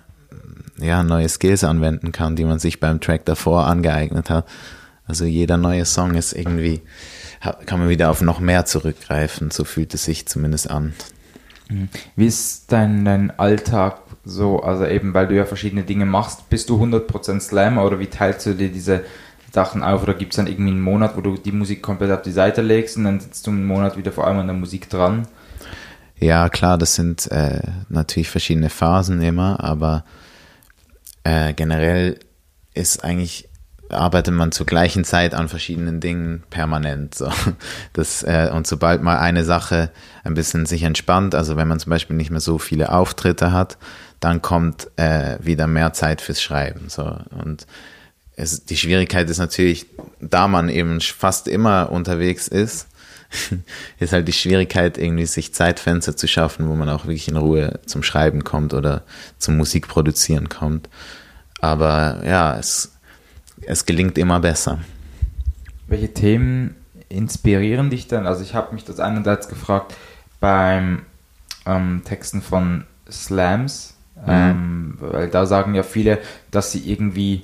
[0.77, 4.45] ja, neue Skills anwenden kann, die man sich beim Track davor angeeignet hat.
[5.07, 6.81] Also jeder neue Song ist irgendwie,
[7.65, 9.51] kann man wieder auf noch mehr zurückgreifen.
[9.51, 10.93] So fühlt es sich zumindest an.
[11.69, 11.89] Mhm.
[12.15, 14.59] Wie ist dein, dein Alltag so?
[14.61, 18.45] Also eben, weil du ja verschiedene Dinge machst, bist du 100% Slammer oder wie teilst
[18.45, 19.03] du dir diese
[19.51, 20.03] Sachen auf?
[20.03, 22.61] Oder gibt es dann irgendwie einen Monat, wo du die Musik komplett auf die Seite
[22.61, 25.27] legst und dann sitzt du einen Monat wieder vor allem an der Musik dran?
[26.19, 30.05] Ja, klar, das sind äh, natürlich verschiedene Phasen immer, aber
[31.23, 32.19] äh, generell
[32.73, 33.49] ist eigentlich
[33.89, 37.15] arbeitet man zur gleichen Zeit an verschiedenen Dingen permanent.
[37.15, 37.31] So.
[37.93, 39.91] Das, äh, und sobald mal eine Sache
[40.23, 43.77] ein bisschen sich entspannt, also wenn man zum Beispiel nicht mehr so viele Auftritte hat,
[44.19, 46.89] dann kommt äh, wieder mehr Zeit fürs Schreiben.
[46.89, 47.17] So.
[47.41, 47.67] Und
[48.35, 49.85] es, die Schwierigkeit ist natürlich,
[50.19, 52.87] da man eben fast immer unterwegs ist,
[53.99, 57.79] ist halt die Schwierigkeit, irgendwie sich Zeitfenster zu schaffen, wo man auch wirklich in Ruhe
[57.85, 59.03] zum Schreiben kommt oder
[59.37, 60.89] zum Musikproduzieren kommt.
[61.59, 62.94] Aber ja, es
[63.61, 64.79] es gelingt immer besser.
[65.87, 66.75] Welche Themen
[67.09, 68.27] inspirieren dich dann?
[68.27, 69.95] Also ich habe mich das einerseits gefragt
[70.39, 71.03] beim
[71.65, 74.21] ähm, Texten von Slams, mhm.
[74.27, 76.19] ähm, weil da sagen ja viele,
[76.51, 77.43] dass sie irgendwie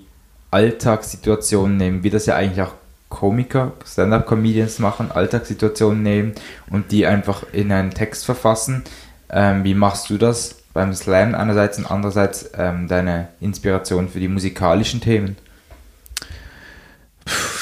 [0.52, 2.74] Alltagssituationen nehmen, wie das ja eigentlich auch
[3.10, 6.34] Komiker, Stand-up-Comedians machen, Alltagssituationen nehmen
[6.70, 8.84] und die einfach in einen Text verfassen.
[9.30, 14.30] Ähm, wie machst du das beim Slam einerseits und andererseits ähm, deine Inspiration für die
[14.30, 15.36] musikalischen Themen?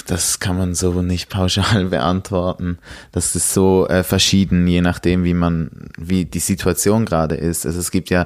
[0.08, 2.80] Das kann man so nicht pauschal beantworten.
[3.12, 7.66] Das ist so äh, verschieden, je nachdem, wie man, wie die Situation gerade ist.
[7.66, 8.26] Also es gibt ja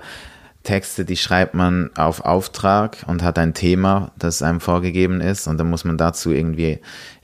[0.64, 5.58] Texte, die schreibt man auf Auftrag und hat ein Thema, das einem vorgegeben ist und
[5.58, 6.80] dann muss man dazu irgendwie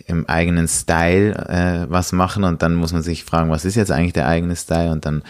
[0.08, 3.92] im eigenen Style äh, was machen und dann muss man sich fragen, was ist jetzt
[3.92, 5.24] eigentlich der eigene Style und dann,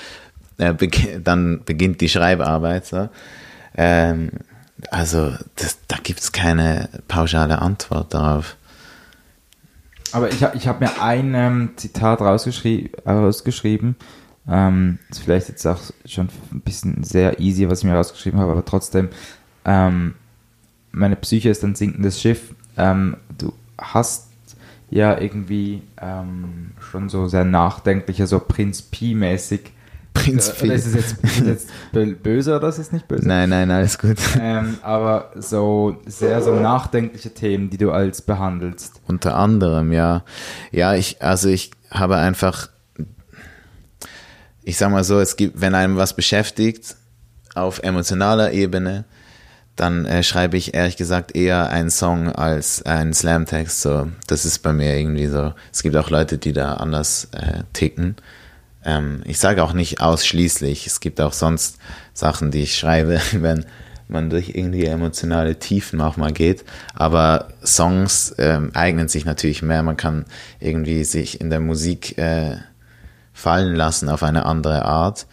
[0.57, 0.89] äh, be
[1.23, 2.87] dann beginnt die Schreibarbeit.
[2.87, 3.09] So.
[3.75, 4.31] Ähm,
[4.89, 8.55] also das, da gibt es keine pauschale Antwort darauf.
[10.13, 13.95] Aber ich, ich habe mir ein ähm, Zitat rausgeschrie rausgeschrieben.
[14.47, 18.51] Ähm, ist vielleicht jetzt auch schon ein bisschen sehr easy, was ich mir rausgeschrieben habe,
[18.51, 19.09] aber trotzdem,
[19.65, 20.15] ähm,
[20.91, 22.55] meine Psyche ist ein sinkendes Schiff.
[22.75, 24.29] Ähm, du hast
[24.89, 29.71] ja irgendwie ähm, schon so sehr nachdenklicher, so Prinz Pi-mäßig
[30.13, 31.69] Prinz Oder ist es jetzt, ist jetzt
[32.23, 33.27] böse oder ist es nicht böse?
[33.27, 34.17] Nein, nein, alles gut.
[34.39, 39.01] Ähm, aber so sehr so nachdenkliche Themen, die du als behandelst.
[39.07, 40.23] Unter anderem, ja.
[40.71, 42.69] Ja, ich, also ich habe einfach,
[44.63, 46.95] ich sag mal so, es gibt, wenn einem was beschäftigt,
[47.55, 49.05] auf emotionaler Ebene,
[49.75, 53.81] dann äh, schreibe ich ehrlich gesagt eher einen Song als einen Slam-Text.
[53.81, 55.53] So, das ist bei mir irgendwie so.
[55.71, 58.17] Es gibt auch Leute, die da anders äh, ticken.
[58.85, 61.77] Ähm, ich sage auch nicht ausschließlich, es gibt auch sonst
[62.13, 63.65] Sachen, die ich schreibe, wenn
[64.07, 66.65] man durch irgendwie emotionale Tiefen auch mal geht.
[66.93, 69.83] Aber Songs ähm, eignen sich natürlich mehr.
[69.83, 70.25] Man kann
[70.59, 72.57] irgendwie sich in der Musik äh,
[73.33, 75.27] fallen lassen auf eine andere Art.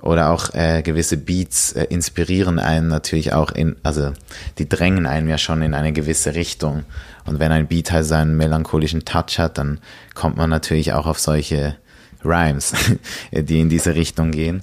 [0.00, 4.12] Oder auch äh, gewisse Beats äh, inspirieren einen natürlich auch in, also
[4.58, 6.84] die drängen einen ja schon in eine gewisse Richtung.
[7.24, 9.80] Und wenn ein Beat halt seinen melancholischen Touch hat, dann
[10.14, 11.76] kommt man natürlich auch auf solche
[12.24, 12.72] Rhymes,
[13.32, 14.62] die in diese Richtung gehen.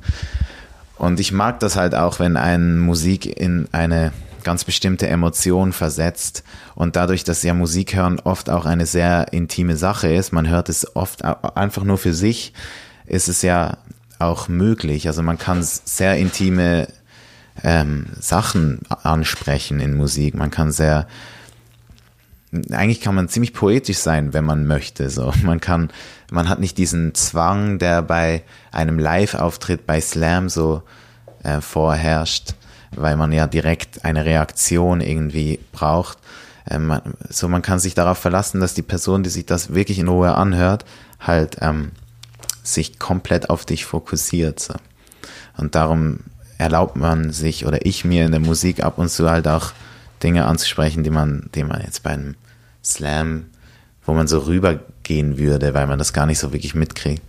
[0.97, 4.11] Und ich mag das halt auch, wenn ein Musik in eine
[4.43, 6.43] ganz bestimmte Emotion versetzt
[6.75, 10.69] und dadurch, dass ja Musik hören oft auch eine sehr intime Sache ist, man hört
[10.69, 12.53] es oft einfach nur für sich,
[13.05, 13.77] ist es ja
[14.19, 15.07] auch möglich.
[15.07, 16.87] Also man kann sehr intime
[17.63, 20.35] ähm, Sachen ansprechen in Musik.
[20.35, 21.07] Man kann sehr
[22.71, 25.09] eigentlich kann man ziemlich poetisch sein, wenn man möchte.
[25.09, 25.89] So, man kann,
[26.31, 30.81] man hat nicht diesen Zwang, der bei einem Live-Auftritt bei Slam so
[31.43, 32.55] äh, vorherrscht,
[32.95, 36.17] weil man ja direkt eine Reaktion irgendwie braucht.
[36.69, 40.07] Ähm, so, man kann sich darauf verlassen, dass die Person, die sich das wirklich in
[40.07, 40.85] Ruhe anhört,
[41.19, 41.91] halt ähm,
[42.63, 44.61] sich komplett auf dich fokussiert.
[44.61, 44.75] So.
[45.57, 46.21] Und darum
[46.57, 49.73] erlaubt man sich oder ich mir in der Musik ab und zu halt auch
[50.23, 52.35] Dinge anzusprechen, die man, die man jetzt bei einem
[52.83, 53.47] Slam,
[54.05, 54.39] wo man so
[55.01, 57.21] rübergehen würde, weil man das gar nicht so wirklich mitkriegt.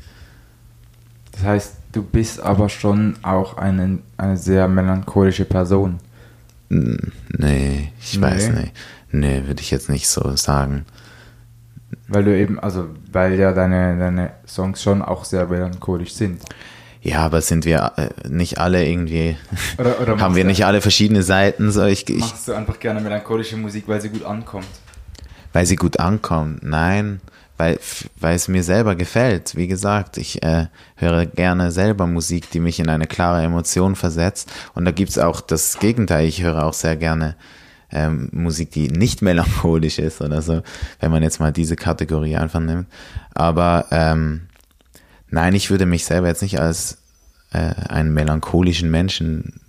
[1.33, 5.99] Das heißt, du bist aber schon auch eine, eine sehr melancholische Person.
[6.69, 8.23] Nee, ich nee.
[8.23, 8.73] weiß nicht.
[9.11, 10.87] Nee, würde ich jetzt nicht so sagen.
[12.09, 16.43] Weil du eben, also, weil ja deine, deine Songs schon auch sehr melancholisch sind.
[17.03, 19.37] Ja, aber sind wir äh, nicht alle irgendwie,
[19.79, 21.73] Oder, oder haben wir nicht alle verschiedene Seiten?
[21.73, 24.67] So, ich, ich, Machst du einfach gerne melancholische Musik, weil sie gut ankommt?
[25.53, 26.63] weil sie gut ankommt.
[26.63, 27.21] Nein,
[27.62, 27.79] weil,
[28.16, 29.55] weil es mir selber gefällt.
[29.55, 34.51] Wie gesagt, ich äh, höre gerne selber Musik, die mich in eine klare Emotion versetzt.
[34.75, 36.27] Und da gibt's auch das Gegenteil.
[36.27, 37.37] Ich höre auch sehr gerne
[37.92, 40.62] ähm, Musik, die nicht melancholisch ist oder so,
[40.98, 42.88] wenn man jetzt mal diese Kategorie einfach nimmt.
[43.33, 44.48] Aber ähm,
[45.29, 46.98] nein, ich würde mich selber jetzt nicht als
[47.53, 49.61] äh, einen melancholischen Menschen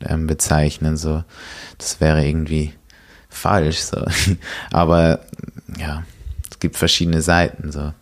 [0.00, 0.96] ähm, bezeichnen.
[0.96, 1.22] So,
[1.78, 2.72] das wäre irgendwie
[3.28, 3.78] falsch.
[3.78, 4.04] So.
[4.72, 5.20] Aber
[5.78, 6.15] ja, es
[6.66, 7.70] gibt verschiedene Seiten.
[7.70, 7.92] So.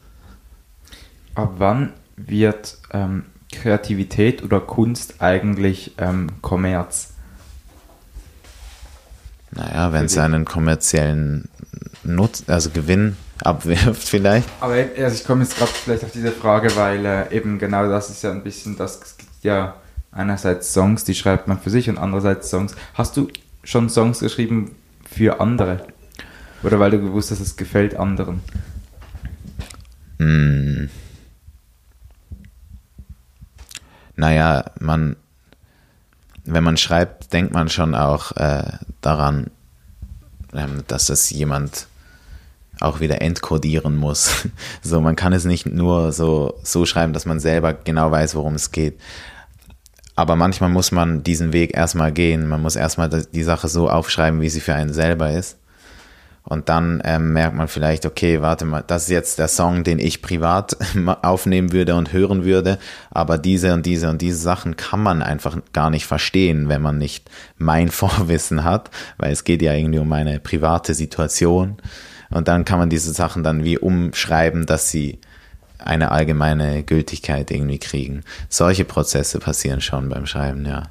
[1.34, 7.12] Ab wann wird ähm, Kreativität oder Kunst eigentlich ähm, Kommerz?
[9.50, 11.50] Naja, wenn es einen kommerziellen
[12.04, 14.48] Nutz, also Gewinn abwirft vielleicht.
[14.60, 18.08] Aber also ich komme jetzt gerade vielleicht auf diese Frage, weil äh, eben genau das
[18.08, 19.74] ist ja ein bisschen das, es gibt ja
[20.10, 22.74] einerseits Songs, die schreibt man für sich und andererseits Songs.
[22.94, 23.28] Hast du
[23.62, 24.74] schon Songs geschrieben
[25.04, 25.86] für andere?
[26.64, 28.40] Oder weil du gewusst hast, es gefällt anderen?
[30.18, 30.88] Hm.
[34.16, 35.16] Naja, man,
[36.44, 38.72] wenn man schreibt, denkt man schon auch äh,
[39.02, 39.50] daran,
[40.54, 41.86] ähm, dass das jemand
[42.80, 44.48] auch wieder entkodieren muss.
[44.82, 48.54] So, man kann es nicht nur so, so schreiben, dass man selber genau weiß, worum
[48.54, 49.00] es geht.
[50.14, 52.46] Aber manchmal muss man diesen Weg erstmal gehen.
[52.48, 55.56] Man muss erstmal die Sache so aufschreiben, wie sie für einen selber ist.
[56.46, 59.98] Und dann ähm, merkt man vielleicht, okay, warte mal, das ist jetzt der Song, den
[59.98, 60.76] ich privat
[61.22, 62.78] aufnehmen würde und hören würde,
[63.10, 66.98] aber diese und diese und diese Sachen kann man einfach gar nicht verstehen, wenn man
[66.98, 71.78] nicht mein Vorwissen hat, weil es geht ja irgendwie um eine private Situation.
[72.28, 75.20] Und dann kann man diese Sachen dann wie umschreiben, dass sie
[75.78, 78.22] eine allgemeine Gültigkeit irgendwie kriegen.
[78.50, 80.84] Solche Prozesse passieren schon beim Schreiben, ja.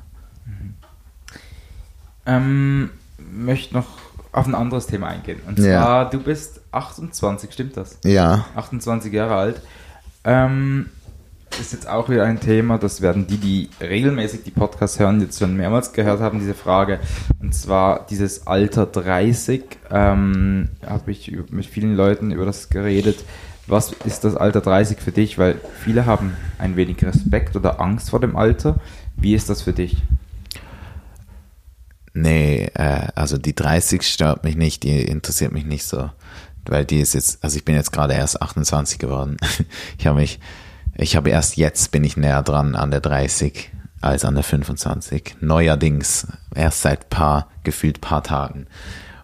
[2.26, 3.88] Ähm, möchte noch
[4.34, 5.40] auf ein anderes Thema eingehen.
[5.48, 6.06] Und zwar, Ja.
[6.06, 7.98] du bist 28, stimmt das?
[8.04, 9.62] Ja, 28 Jahre alt.
[10.26, 10.90] Ähm,
[11.60, 15.38] ist jetzt auch wieder ein Thema, das werden die, die regelmäßig die Podcasts hören, jetzt
[15.38, 17.00] schon mehrmals gehört haben, diese Frage.
[17.40, 19.64] Und zwar dieses Alter 30.
[19.92, 23.24] Ähm, Habe ich mit vielen Leuten über das geredet.
[23.68, 25.38] Was ist das Alter 30 für dich?
[25.38, 28.78] Weil viele haben ein wenig Respekt oder Angst vor dem Alter.
[29.16, 29.98] Wie ist das für dich?
[32.14, 36.10] Nee, äh, also die 30 stört mich nicht, die interessiert mich nicht so.
[36.66, 39.38] Weil die ist jetzt, also ich bin jetzt gerade erst 28 geworden.
[39.98, 40.40] Ich habe mich,
[40.96, 43.72] ich habe erst jetzt bin ich näher dran an der 30
[44.02, 45.38] als an der 25.
[45.42, 48.68] Neuerdings, erst seit paar, gefühlt paar Tagen.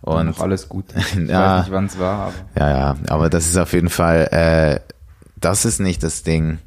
[0.02, 0.86] Und noch alles gut.
[0.96, 1.58] Ich Ja.
[1.58, 2.34] weiß nicht, wann es war, aber.
[2.58, 4.80] ja, ja, aber das ist auf jeden Fall, äh,
[5.36, 6.58] das ist nicht das Ding,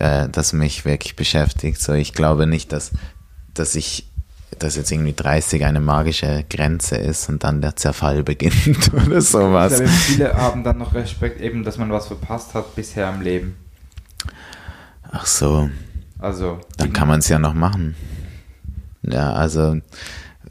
[0.00, 1.80] äh, das mich wirklich beschäftigt.
[1.80, 2.90] So, ich glaube nicht, dass,
[3.54, 4.10] dass ich,
[4.58, 9.28] dass jetzt irgendwie 30 eine magische Grenze ist und dann der Zerfall beginnt oder Ich
[9.28, 9.74] sowas.
[9.76, 13.56] glaube, viele haben dann noch Respekt, eben, dass man was verpasst hat bisher im Leben.
[15.10, 15.70] Ach so,
[16.18, 17.94] Also, dann kann man es ja noch machen.
[19.02, 19.76] Ja, also,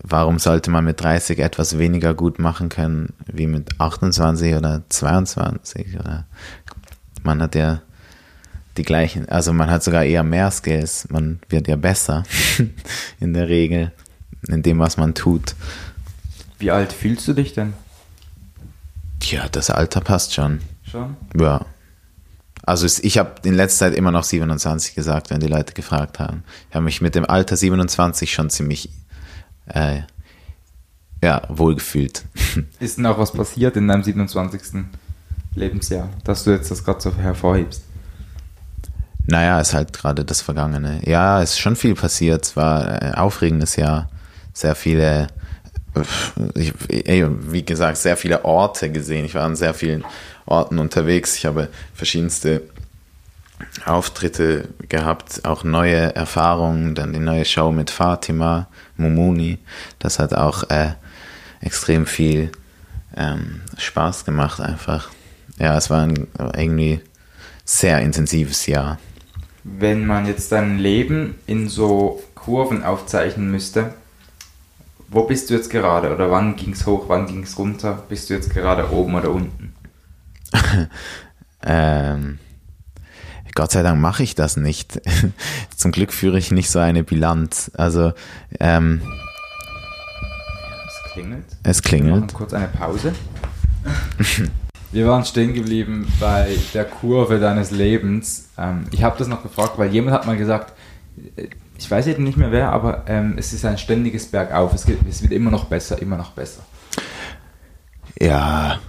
[0.03, 5.99] warum sollte man mit 30 etwas weniger gut machen können wie mit 28 oder 22
[5.99, 6.25] oder
[7.23, 7.81] man hat ja
[8.77, 12.23] die gleichen, also man hat sogar eher mehr Skills, man wird ja besser
[13.19, 13.91] in der Regel
[14.47, 15.55] in dem, was man tut.
[16.59, 17.73] wie alt fühlst du dich denn
[19.19, 20.59] Tja, das Alter passt schon.
[20.83, 21.15] schon?
[21.39, 21.65] Ja.
[22.65, 26.43] Also ich habe in letzter Zeit immer noch 27 gesagt, wenn die Leute gefragt haben.
[26.69, 28.89] Ich habe mich mit dem Alter 27 schon ziemlich
[29.67, 30.01] äh,
[31.21, 32.25] ja, wohlgefühlt.
[32.81, 34.83] Ist denn auch was passiert in deinem 27.
[35.55, 37.81] Lebensjahr, dass du jetzt das gerade so hervorhebst?
[39.25, 40.99] Naja, ist halt gerade das Vergangene.
[41.05, 42.45] Ja, ist schon viel passiert.
[42.45, 44.09] Es war ein aufregendes Jahr.
[44.53, 45.27] Sehr viele,
[46.55, 49.25] ich, ey, wie gesagt, sehr viele Orte gesehen.
[49.25, 50.03] Ich war an sehr vielen
[50.45, 51.35] Orten unterwegs.
[51.37, 52.63] Ich habe verschiedenste
[53.85, 56.93] Auftritte gehabt, auch neue Erfahrungen.
[56.93, 59.57] Dann die neue Show mit Fatima Mumuni.
[59.99, 60.91] Das hat auch äh,
[61.61, 62.51] extrem viel
[63.15, 65.09] ähm, Spaß gemacht einfach.
[65.59, 66.99] Ja, es war ein irgendwie
[67.63, 68.97] sehr intensives Jahr.
[69.63, 73.93] Wenn man jetzt dein Leben in so Kurven aufzeichnen müsste,
[75.09, 76.13] wo bist du jetzt gerade?
[76.13, 78.03] Oder wann ging es hoch, wann ging es runter?
[78.09, 79.73] Bist du jetzt gerade oben oder unten?
[81.65, 82.39] Ähm,
[83.55, 84.99] Gott sei Dank mache ich das nicht.
[85.77, 87.71] Zum Glück führe ich nicht so eine Bilanz.
[87.75, 88.11] Also
[88.59, 89.01] ähm,
[90.85, 91.45] Es klingelt.
[91.63, 92.33] es Wir machen klingelt.
[92.33, 93.13] kurz eine Pause.
[94.93, 98.49] Wir waren stehen geblieben bei der Kurve deines Lebens.
[98.59, 100.73] Ähm, ich habe das noch gefragt, weil jemand hat mal gesagt,
[101.79, 104.71] ich weiß eben nicht mehr wer, aber ähm, es ist ein ständiges Bergauf.
[104.71, 106.61] Es, geht, es wird immer noch besser, immer noch besser.
[108.21, 108.79] Ja.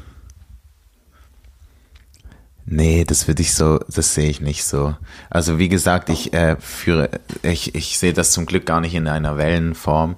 [2.67, 4.95] Nee, das würde ich so, das sehe ich nicht so.
[5.31, 7.09] Also wie gesagt, ich äh, führe,
[7.41, 10.17] ich, ich sehe das zum Glück gar nicht in einer Wellenform.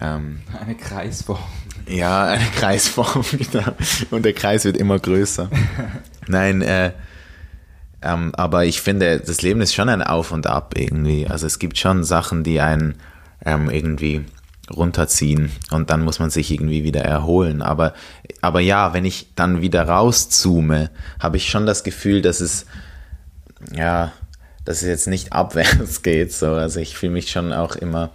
[0.00, 1.38] Ähm, eine Kreisform.
[1.88, 3.72] Ja, eine Kreisform, genau.
[4.10, 5.48] Und der Kreis wird immer größer.
[6.26, 6.92] Nein, äh,
[8.02, 11.26] ähm, aber ich finde, das Leben ist schon ein Auf und Ab irgendwie.
[11.26, 12.96] Also es gibt schon Sachen, die einen
[13.44, 14.24] ähm, irgendwie
[14.74, 17.62] runterziehen und dann muss man sich irgendwie wieder erholen.
[17.62, 17.94] Aber,
[18.40, 22.66] aber ja, wenn ich dann wieder rauszoome, habe ich schon das Gefühl, dass es,
[23.72, 24.12] ja,
[24.64, 26.32] dass es jetzt nicht abwärts geht.
[26.32, 26.52] So.
[26.52, 28.10] Also ich fühle mich schon auch immer,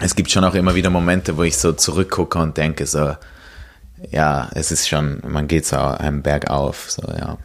[0.00, 3.14] es gibt schon auch immer wieder Momente, wo ich so zurückgucke und denke so,
[4.10, 7.36] ja, es ist schon, man geht so einen Berg auf, so, ja.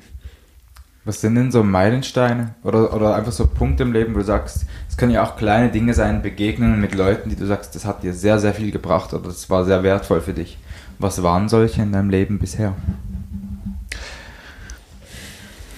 [1.03, 4.65] Was sind denn so Meilensteine oder, oder einfach so Punkte im Leben, wo du sagst,
[4.89, 8.01] es können ja auch kleine Dinge sein, Begegnungen mit Leuten, die du sagst, das hat
[8.01, 10.57] dir sehr, sehr viel gebracht oder das war sehr wertvoll für dich.
[10.97, 12.73] Was waren solche in deinem Leben bisher?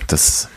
[0.06, 0.48] Das,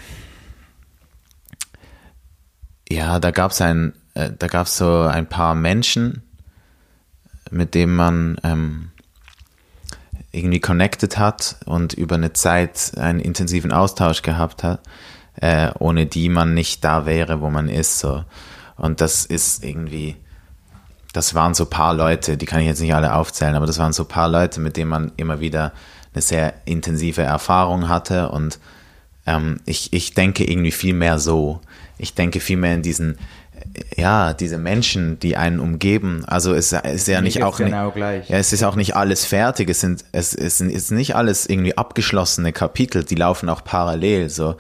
[2.88, 6.22] ja, da gab es ein, äh, da gab es so ein paar Menschen,
[7.50, 8.90] mit denen man ähm,
[10.32, 14.80] irgendwie connected hat und über eine Zeit einen intensiven Austausch gehabt hat,
[15.40, 17.98] äh, ohne die man nicht da wäre, wo man ist.
[17.98, 18.24] So.
[18.76, 20.16] Und das ist irgendwie,
[21.12, 23.92] das waren so paar Leute, die kann ich jetzt nicht alle aufzählen, aber das waren
[23.92, 25.72] so paar Leute, mit denen man immer wieder
[26.12, 28.58] eine sehr intensive Erfahrung hatte und
[29.26, 31.60] ähm, ich, ich denke irgendwie viel mehr so.
[31.98, 33.18] Ich denke viel mehr in diesen
[33.96, 38.28] ja, diese Menschen, die einen umgeben, also es ist ja nicht auch genau gleich.
[38.28, 41.46] Ja, es ist auch nicht alles fertig, es sind es, es sind ist nicht alles
[41.46, 44.56] irgendwie abgeschlossene Kapitel, die laufen auch parallel so.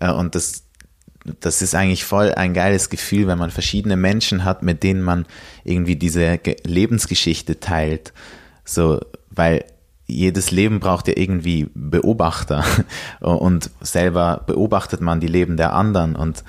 [0.00, 0.64] Äh, und das
[1.40, 5.26] das ist eigentlich voll ein geiles Gefühl, wenn man verschiedene Menschen hat, mit denen man
[5.62, 8.12] irgendwie diese Lebensgeschichte teilt,
[8.64, 9.64] so weil
[10.08, 12.64] jedes Leben braucht ja irgendwie Beobachter.
[13.20, 16.16] Und selber beobachtet man die Leben der anderen.
[16.16, 16.44] Und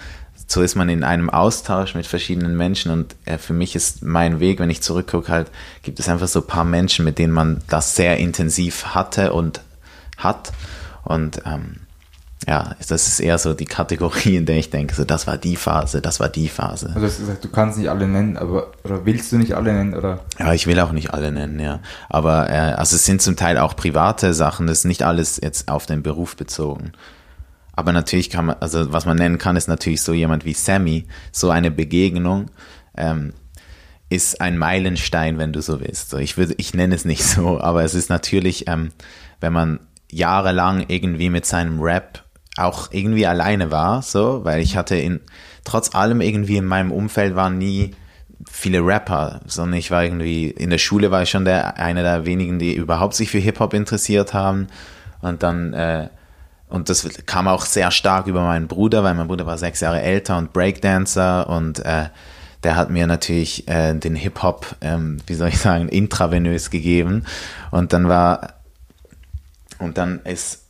[0.52, 4.40] so ist man in einem Austausch mit verschiedenen Menschen und äh, für mich ist mein
[4.40, 5.52] Weg, wenn ich zurückgucke, halt,
[5.84, 9.62] gibt es einfach so ein paar Menschen, mit denen man das sehr intensiv hatte und
[10.18, 10.52] hat.
[11.04, 11.82] Und ähm,
[12.48, 15.56] ja, das ist eher so die Kategorie, in der ich denke, so das war die
[15.56, 16.88] Phase, das war die Phase.
[16.88, 19.72] Also du hast gesagt, du kannst nicht alle nennen, aber oder willst du nicht alle
[19.72, 20.22] nennen, oder?
[20.40, 21.80] Ja, ich will auch nicht alle nennen, ja.
[22.10, 25.70] Aber äh, also es sind zum Teil auch private Sachen, das ist nicht alles jetzt
[25.70, 26.94] auf den Beruf bezogen.
[27.80, 31.06] Aber natürlich kann man, also was man nennen kann, ist natürlich so jemand wie Sammy.
[31.32, 32.52] So eine Begegnung
[32.98, 33.32] ähm,
[34.10, 36.10] ist ein Meilenstein, wenn du so willst.
[36.10, 38.90] So, ich würde, ich nenne es nicht so, aber es ist natürlich, ähm,
[39.40, 39.80] wenn man
[40.12, 42.26] jahrelang irgendwie mit seinem Rap
[42.58, 45.22] auch irgendwie alleine war, so, weil ich hatte in,
[45.64, 47.96] trotz allem irgendwie in meinem Umfeld waren nie
[48.52, 52.26] viele Rapper, sondern ich war irgendwie, in der Schule war ich schon der, einer der
[52.26, 54.68] wenigen, die überhaupt sich für Hip-Hop interessiert haben.
[55.22, 56.10] Und dann, äh,
[56.70, 60.02] und das kam auch sehr stark über meinen Bruder, weil mein Bruder war sechs Jahre
[60.02, 62.06] älter und Breakdancer und äh,
[62.64, 67.26] der hat mir natürlich äh, den Hip-Hop, ähm, wie soll ich sagen, intravenös gegeben.
[67.72, 68.54] Und dann war,
[69.80, 70.66] und dann ist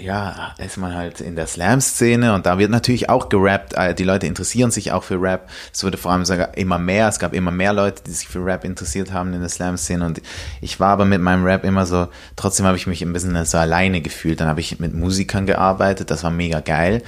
[0.00, 3.74] ja, ist man halt in der Slam-Szene und da wird natürlich auch gerappt.
[3.74, 5.48] Äh, die Leute interessieren sich auch für Rap.
[5.72, 7.08] Es wurde vor allem sogar immer mehr.
[7.08, 10.04] Es gab immer mehr Leute, die sich für Rap interessiert haben in der Slam-Szene.
[10.04, 10.22] Und
[10.60, 13.58] ich war aber mit meinem Rap immer so, trotzdem habe ich mich ein bisschen so
[13.58, 14.40] alleine gefühlt.
[14.40, 16.10] Dann habe ich mit Musikern gearbeitet.
[16.10, 17.02] Das war mega geil.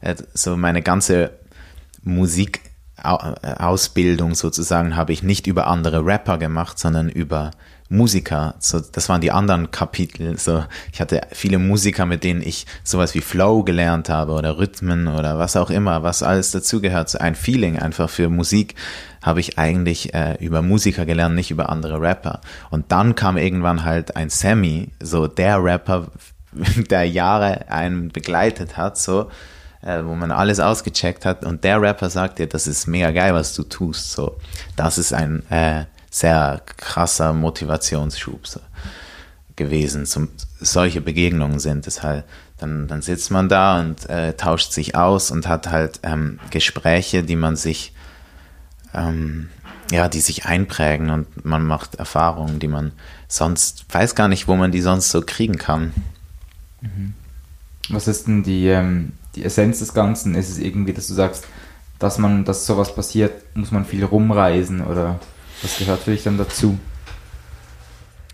[0.00, 1.30] Äh, so meine ganze
[2.02, 2.60] Musik
[3.02, 7.50] Ausbildung sozusagen habe ich nicht über andere Rapper gemacht, sondern über
[7.88, 10.36] Musiker, so, das waren die anderen Kapitel.
[10.38, 15.06] So, ich hatte viele Musiker, mit denen ich sowas wie Flow gelernt habe oder Rhythmen
[15.06, 17.08] oder was auch immer, was alles dazugehört.
[17.08, 18.74] So ein Feeling einfach für Musik
[19.22, 22.40] habe ich eigentlich äh, über Musiker gelernt, nicht über andere Rapper.
[22.70, 26.08] Und dann kam irgendwann halt ein Sammy, so der Rapper,
[26.90, 29.30] der Jahre einen begleitet hat, so,
[29.82, 31.44] äh, wo man alles ausgecheckt hat.
[31.44, 34.12] Und der Rapper sagt dir, das ist mega geil, was du tust.
[34.12, 34.38] So,
[34.76, 35.84] das ist ein äh,
[36.16, 38.40] sehr krasser Motivationsschub
[39.54, 40.06] gewesen.
[40.06, 42.24] Zum, solche Begegnungen sind es halt.
[42.58, 47.22] Dann, dann sitzt man da und äh, tauscht sich aus und hat halt ähm, Gespräche,
[47.22, 47.92] die man sich,
[48.94, 49.50] ähm,
[49.90, 52.92] ja, die sich einprägen und man macht Erfahrungen, die man
[53.28, 55.92] sonst, weiß gar nicht, wo man die sonst so kriegen kann.
[56.80, 57.12] Mhm.
[57.90, 60.34] Was ist denn die, ähm, die Essenz des Ganzen?
[60.34, 61.46] Ist es irgendwie, dass du sagst,
[61.98, 65.20] dass man, dass sowas passiert, muss man viel rumreisen oder
[65.62, 66.78] das gehört für dich dann dazu.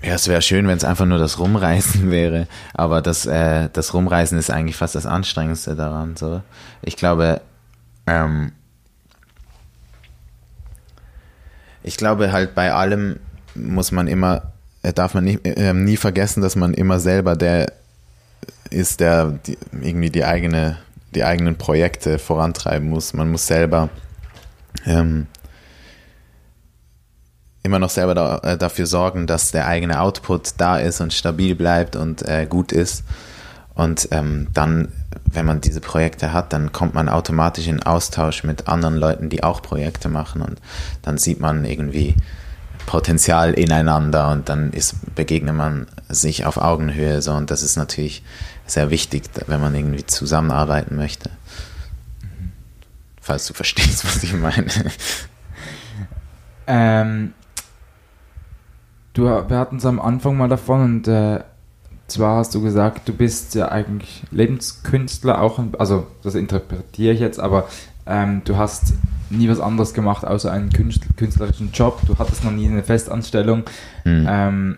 [0.03, 3.95] Ja, es wäre schön, wenn es einfach nur das Rumreisen wäre, aber das, äh, das
[3.95, 6.17] Rumreisen ist eigentlich fast das Anstrengendste daran.
[6.17, 6.43] So.
[6.83, 7.41] Ich glaube,
[8.07, 8.53] ähm,
[11.83, 13.19] Ich glaube halt bei allem
[13.55, 14.53] muss man immer,
[14.83, 17.73] äh, darf man nie, äh, nie vergessen, dass man immer selber der
[18.71, 20.79] ist, der die, irgendwie die eigene,
[21.15, 23.13] die eigenen Projekte vorantreiben muss.
[23.13, 23.91] Man muss selber
[24.87, 25.27] ähm,
[27.63, 31.55] immer noch selber da, äh, dafür sorgen, dass der eigene Output da ist und stabil
[31.55, 33.05] bleibt und äh, gut ist.
[33.75, 34.89] Und ähm, dann,
[35.25, 39.43] wenn man diese Projekte hat, dann kommt man automatisch in Austausch mit anderen Leuten, die
[39.43, 40.43] auch Projekte machen.
[40.43, 40.61] Und
[41.03, 42.15] dann sieht man irgendwie
[42.85, 47.23] Potenzial ineinander und dann ist, begegnet man sich auf Augenhöhe.
[47.23, 47.33] So.
[47.33, 48.23] Und das ist natürlich
[48.67, 51.31] sehr wichtig, wenn man irgendwie zusammenarbeiten möchte.
[53.21, 54.67] Falls du verstehst, was ich meine.
[56.67, 57.33] Ähm,
[59.13, 61.41] du, wir hatten es am Anfang mal davon und äh,
[62.07, 67.41] zwar hast du gesagt, du bist ja eigentlich Lebenskünstler, auch, also das interpretiere ich jetzt,
[67.41, 67.69] aber
[68.07, 68.95] ähm, du hast
[69.31, 72.01] nie was anderes gemacht außer einen künstlerischen Job.
[72.07, 73.65] Du hattest noch nie eine Festanstellung.
[74.05, 74.27] Mhm.
[74.29, 74.77] Ähm,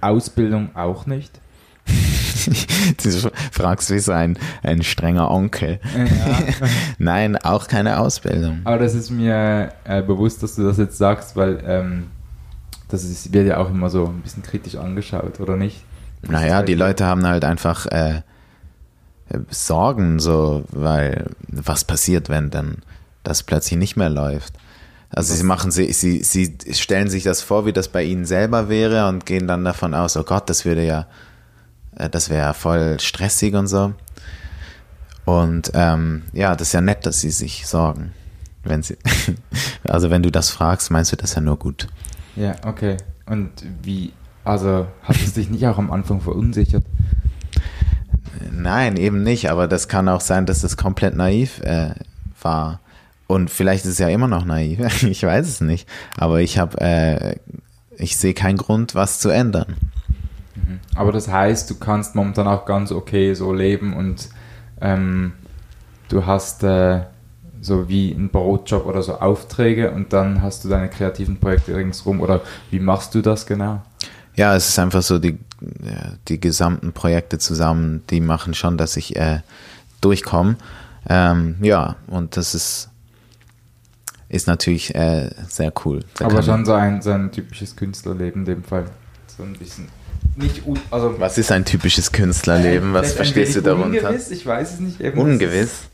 [0.00, 1.40] Ausbildung auch nicht.
[3.02, 5.78] du fragst wie so ein, ein strenger Onkel.
[5.96, 6.38] Ja.
[6.98, 8.60] Nein, auch keine Ausbildung.
[8.64, 12.06] Aber das ist mir äh, bewusst, dass du das jetzt sagst, weil ähm,
[12.92, 15.84] das ist, wird ja auch immer so ein bisschen kritisch angeschaut, oder nicht?
[16.22, 18.22] Naja, die Leute haben halt einfach äh,
[19.50, 22.78] Sorgen, so, weil was passiert, wenn dann
[23.22, 24.54] das plötzlich nicht mehr läuft.
[25.10, 28.68] Also sie machen sie, sie, sie stellen sich das vor, wie das bei ihnen selber
[28.68, 31.06] wäre und gehen dann davon aus, oh Gott, das würde ja,
[31.96, 33.92] äh, das wäre ja voll stressig und so.
[35.24, 38.12] Und ähm, ja, das ist ja nett, dass sie sich sorgen.
[38.64, 38.96] Wenn sie,
[39.84, 41.88] also wenn du das fragst, meinst du das ja nur gut.
[42.36, 42.96] Ja, okay.
[43.26, 43.50] Und
[43.82, 44.12] wie,
[44.44, 46.84] also hat es dich nicht auch am Anfang verunsichert?
[48.50, 51.94] Nein, eben nicht, aber das kann auch sein, dass es komplett naiv äh,
[52.40, 52.80] war.
[53.26, 55.88] Und vielleicht ist es ja immer noch naiv, ich weiß es nicht.
[56.16, 57.36] Aber ich habe, äh,
[57.96, 59.76] ich sehe keinen Grund, was zu ändern.
[60.54, 60.80] Mhm.
[60.94, 64.28] Aber das heißt, du kannst momentan auch ganz okay so leben und
[64.80, 65.32] ähm,
[66.08, 67.02] du hast äh,
[67.62, 72.20] so wie ein Brotjob oder so Aufträge und dann hast du deine kreativen Projekte ringsrum
[72.20, 73.80] oder wie machst du das genau?
[74.34, 75.38] Ja, es ist einfach so, die,
[76.28, 79.40] die gesamten Projekte zusammen, die machen schon, dass ich äh,
[80.00, 80.56] durchkomme.
[81.08, 82.88] Ähm, ja, und das ist,
[84.28, 86.04] ist natürlich äh, sehr cool.
[86.18, 88.86] Da Aber schon so ein, so ein typisches Künstlerleben in dem Fall.
[89.36, 89.88] So ein bisschen.
[90.34, 92.90] Nicht also Was ist ein typisches Künstlerleben?
[92.90, 94.08] Äh, Was verstehst du darunter?
[94.08, 95.00] Ungewiss, ich weiß es nicht.
[95.14, 95.90] Ungewiss?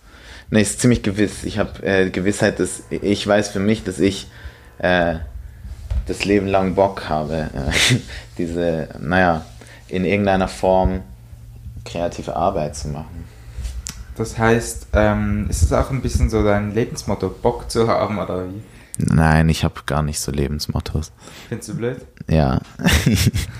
[0.50, 1.44] Nee, ist ziemlich gewiss.
[1.44, 4.28] Ich habe äh, Gewissheit, dass ich weiß für mich, dass ich
[4.78, 5.16] äh,
[6.06, 7.96] das Leben lang Bock habe, äh,
[8.38, 9.44] diese, naja,
[9.88, 11.02] in irgendeiner Form
[11.84, 13.24] kreative Arbeit zu machen.
[14.16, 18.46] Das heißt, ähm, ist es auch ein bisschen so dein Lebensmotto, Bock zu haben oder
[18.46, 18.62] wie?
[18.98, 21.12] Nein, ich habe gar nicht so Lebensmottos.
[21.48, 21.98] Findest du blöd?
[22.28, 22.60] Ja.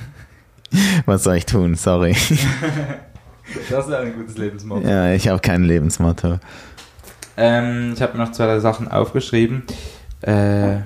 [1.07, 1.77] Was soll ich tun?
[1.77, 2.13] Sorry.
[3.71, 4.87] das ist ein gutes Lebensmotto.
[4.87, 6.41] Ja, ich habe kein Lebensmotto.
[7.39, 9.63] Ähm, ich habe mir noch zwei Sachen aufgeschrieben.
[10.23, 10.79] Äh,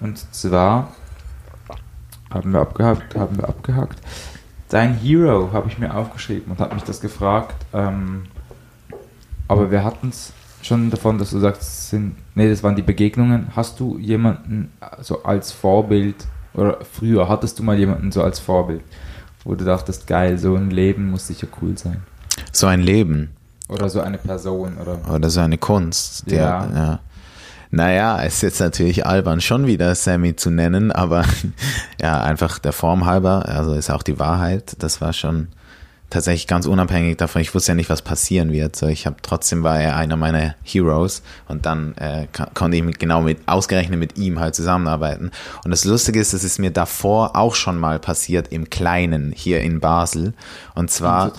[0.00, 0.92] und zwar
[2.28, 4.00] haben wir abgehakt, haben wir abgehakt.
[4.68, 7.54] Dein Hero habe ich mir aufgeschrieben und habe mich das gefragt.
[7.72, 8.24] Ähm,
[9.46, 13.52] aber wir hatten es schon davon, dass du sagst, sind, nee, das waren die Begegnungen.
[13.54, 18.82] Hast du jemanden so als Vorbild oder früher hattest du mal jemanden so als Vorbild,
[19.44, 22.02] wo du dachtest, geil, so ein Leben muss sicher cool sein?
[22.50, 23.33] So ein Leben?
[23.68, 24.98] Oder so eine Person oder.
[25.10, 26.30] Oder so eine Kunst.
[26.30, 26.68] Die ja.
[26.74, 26.98] Ja.
[27.70, 31.24] Naja, es ist jetzt natürlich albern, schon wieder Sammy zu nennen, aber
[32.00, 34.76] ja, einfach der Form halber, also ist auch die Wahrheit.
[34.78, 35.48] Das war schon
[36.08, 37.42] tatsächlich ganz unabhängig davon.
[37.42, 38.76] Ich wusste ja nicht, was passieren wird.
[38.76, 43.00] So, ich habe trotzdem war er einer meiner Heroes und dann äh, konnte ich mit,
[43.00, 45.32] genau mit ausgerechnet mit ihm halt zusammenarbeiten.
[45.64, 49.60] Und das Lustige ist, es ist mir davor auch schon mal passiert im Kleinen hier
[49.62, 50.34] in Basel.
[50.76, 51.32] Und zwar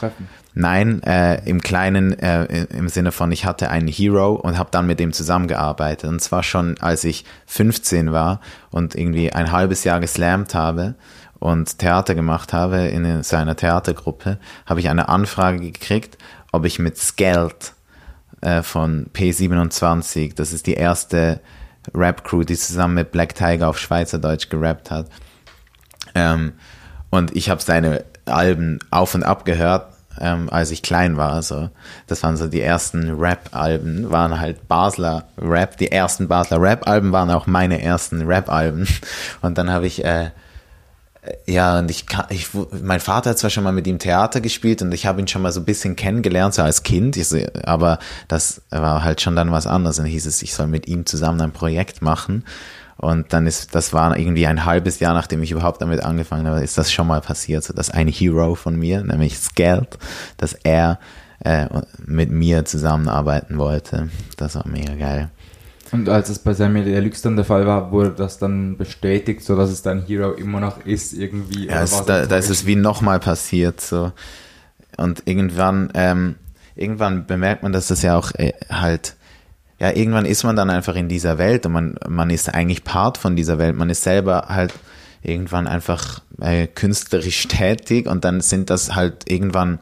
[0.57, 4.87] Nein, äh, im Kleinen, äh, im Sinne von, ich hatte einen Hero und habe dann
[4.87, 6.09] mit dem zusammengearbeitet.
[6.09, 8.39] Und zwar schon, als ich 15 war
[8.71, 10.95] und irgendwie ein halbes Jahr geslammt habe
[11.39, 16.17] und Theater gemacht habe in seiner Theatergruppe, habe ich eine Anfrage gekriegt,
[16.53, 17.73] ob ich mit Skelt
[18.39, 21.41] äh, von P27, das ist die erste
[21.93, 25.09] Rap-Crew, die zusammen mit Black Tiger auf Schweizerdeutsch gerappt hat.
[26.15, 26.53] Ähm,
[27.09, 31.33] und ich habe seine Alben auf und ab gehört ähm, als ich klein war.
[31.33, 31.69] Also
[32.07, 35.77] das waren so die ersten Rap-Alben, waren halt Basler Rap.
[35.77, 38.87] Die ersten Basler Rap-Alben waren auch meine ersten Rap-Alben.
[39.41, 40.31] Und dann habe ich äh,
[41.47, 42.49] Ja, und ich, ich,
[42.83, 45.41] mein Vater hat zwar schon mal mit ihm Theater gespielt und ich habe ihn schon
[45.41, 47.27] mal so ein bisschen kennengelernt, so als Kind, ich,
[47.65, 47.97] aber
[48.27, 49.97] das war halt schon dann was anderes.
[49.97, 52.45] Dann hieß es, ich soll mit ihm zusammen ein Projekt machen.
[52.97, 56.63] Und dann ist, das war irgendwie ein halbes Jahr, nachdem ich überhaupt damit angefangen habe,
[56.63, 59.97] ist das schon mal passiert, so dass ein Hero von mir, nämlich Skelt,
[60.37, 60.99] dass er
[61.43, 61.67] äh,
[62.05, 64.09] mit mir zusammenarbeiten wollte.
[64.37, 65.29] Das war mega geil.
[65.91, 69.55] Und als es bei Samuel Deluxe dann der Fall war, wurde das dann bestätigt, so
[69.55, 71.67] dass es dein Hero immer noch ist, irgendwie.
[71.67, 74.11] Ja, es, da, da ist es wie nochmal passiert, so.
[74.97, 76.35] Und irgendwann, ähm,
[76.75, 79.15] irgendwann bemerkt man, dass das ja auch äh, halt,
[79.79, 83.17] ja, irgendwann ist man dann einfach in dieser Welt und man, man ist eigentlich Part
[83.17, 83.75] von dieser Welt.
[83.75, 84.73] Man ist selber halt
[85.21, 89.79] irgendwann einfach äh, künstlerisch tätig und dann sind das halt irgendwann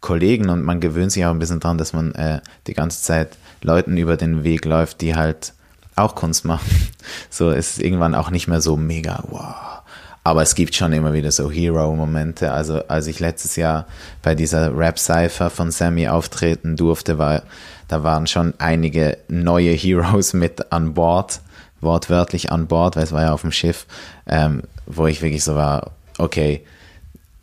[0.00, 3.36] Kollegen und man gewöhnt sich auch ein bisschen dran, dass man äh, die ganze Zeit
[3.62, 5.54] Leuten über den Weg läuft, die halt
[5.96, 6.68] auch Kunst machen.
[7.30, 9.82] So ist es irgendwann auch nicht mehr so mega wow.
[10.24, 12.52] Aber es gibt schon immer wieder so Hero-Momente.
[12.52, 13.86] Also als ich letztes Jahr
[14.22, 17.44] bei dieser Rap-Cypher von Sammy auftreten durfte, war,
[17.88, 21.40] da waren schon einige neue Heroes mit an Bord,
[21.80, 23.86] wortwörtlich an Bord, weil es war ja auf dem Schiff,
[24.26, 26.64] ähm, wo ich wirklich so war, okay,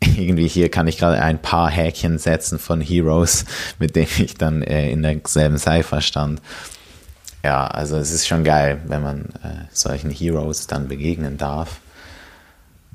[0.00, 3.44] irgendwie hier kann ich gerade ein paar Häkchen setzen von Heroes,
[3.78, 6.40] mit denen ich dann äh, in derselben Cypher stand.
[7.42, 11.80] Ja, also es ist schon geil, wenn man äh, solchen Heroes dann begegnen darf.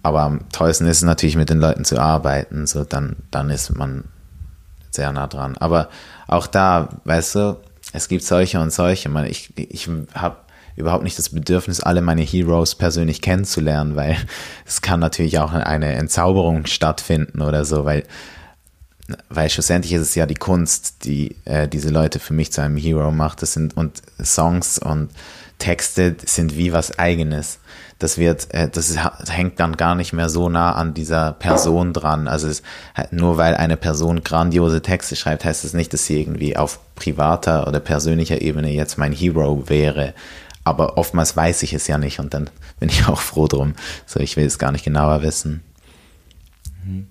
[0.04, 3.76] Aber am tollsten ist es natürlich mit den Leuten zu arbeiten, so dann, dann ist
[3.76, 4.06] man
[4.92, 5.58] sehr nah dran.
[5.58, 5.90] Aber
[6.28, 7.58] auch da, weißt du,
[7.94, 9.10] es gibt solche und solche.
[9.10, 10.38] Man, ich ich habe
[10.76, 14.18] überhaupt nicht das Bedürfnis, alle meine Heroes persönlich kennenzulernen, weil
[14.66, 18.04] es kann natürlich auch eine Entzauberung stattfinden oder so, weil,
[19.30, 22.78] weil schlussendlich ist es ja die Kunst, die äh, diese Leute für mich zu einem
[22.78, 23.42] Hero macht.
[23.42, 25.10] Das sind und Songs und
[25.58, 27.60] Texte sind wie was Eigenes.
[28.02, 28.98] Das wird, äh, das
[29.30, 32.28] hängt dann gar nicht mehr so nah an dieser Person dran.
[32.28, 32.64] Also es,
[33.12, 36.80] nur weil eine Person grandiose Texte schreibt, heißt es das nicht, dass sie irgendwie auf
[36.96, 40.16] privater oder persönlicher Ebene jetzt mein Hero wäre.
[40.64, 42.50] Aber oftmals weiß ich es ja nicht und dann
[42.80, 43.76] bin ich auch froh drum.
[44.08, 45.62] So, ich will es gar nicht genauer wissen.
[46.84, 47.08] Mhm.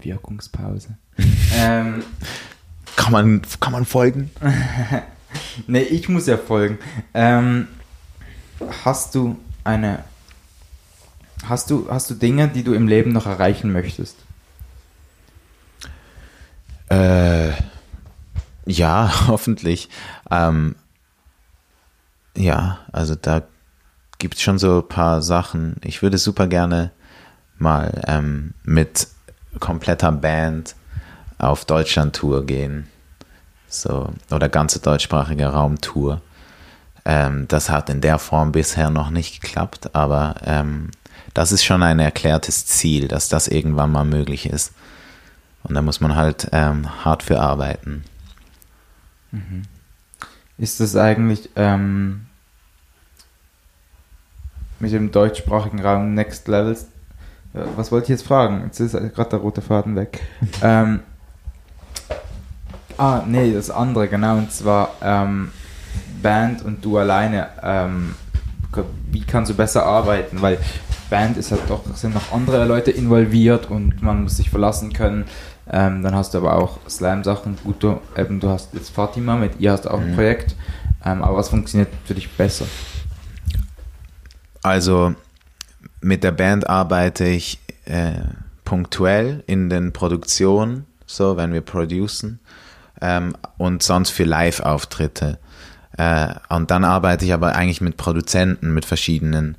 [0.00, 0.98] Wirkungspause.
[1.56, 2.02] ähm,
[2.96, 4.32] kann, man, kann man folgen?
[5.68, 6.78] nee, ich muss ja folgen.
[7.14, 7.68] Ähm,
[8.84, 10.04] hast du eine.
[11.46, 14.16] Hast du, hast du Dinge, die du im Leben noch erreichen möchtest?
[16.88, 17.50] Äh,
[18.66, 19.88] ja, hoffentlich.
[20.30, 20.76] Ähm,
[22.36, 23.42] ja, also da
[24.18, 25.76] gibt es schon so ein paar Sachen.
[25.82, 26.90] Ich würde super gerne
[27.58, 29.08] mal ähm, mit
[29.60, 30.74] kompletter Band
[31.38, 32.88] auf Deutschland-Tour gehen.
[33.68, 36.20] So, oder ganze deutschsprachige Raumtour.
[37.04, 40.90] Ähm, das hat in der Form bisher noch nicht geklappt, aber ähm,
[41.34, 44.72] das ist schon ein erklärtes Ziel, dass das irgendwann mal möglich ist.
[45.64, 48.04] Und da muss man halt ähm, hart für arbeiten.
[49.32, 49.62] Mhm.
[50.56, 52.26] Ist das eigentlich ähm,
[54.78, 56.84] mit dem deutschsprachigen Raum Next Levels?
[57.54, 58.62] Äh, was wollte ich jetzt fragen?
[58.64, 60.20] Jetzt ist gerade der rote Faden weg.
[60.62, 61.00] ähm,
[62.96, 65.50] ah, nee, das andere, genau, und zwar ähm,
[66.24, 67.48] Band und du alleine.
[67.62, 68.14] Ähm,
[69.12, 70.42] wie kannst du besser arbeiten?
[70.42, 70.58] Weil
[71.10, 75.26] Band ist halt doch, sind noch andere Leute involviert und man muss sich verlassen können.
[75.70, 77.58] Ähm, dann hast du aber auch Slam-Sachen.
[77.62, 80.14] Gut, du, eben, du hast jetzt Fatima, mit ihr hast du auch ein mhm.
[80.14, 80.56] Projekt.
[81.04, 82.64] Ähm, aber was funktioniert für dich besser?
[84.62, 85.14] Also
[86.00, 88.12] mit der Band arbeite ich äh,
[88.64, 92.40] punktuell in den Produktionen, so wenn wir producen
[93.00, 95.38] ähm, und sonst für Live-Auftritte.
[95.96, 99.56] Äh, und dann arbeite ich aber eigentlich mit Produzenten, mit verschiedenen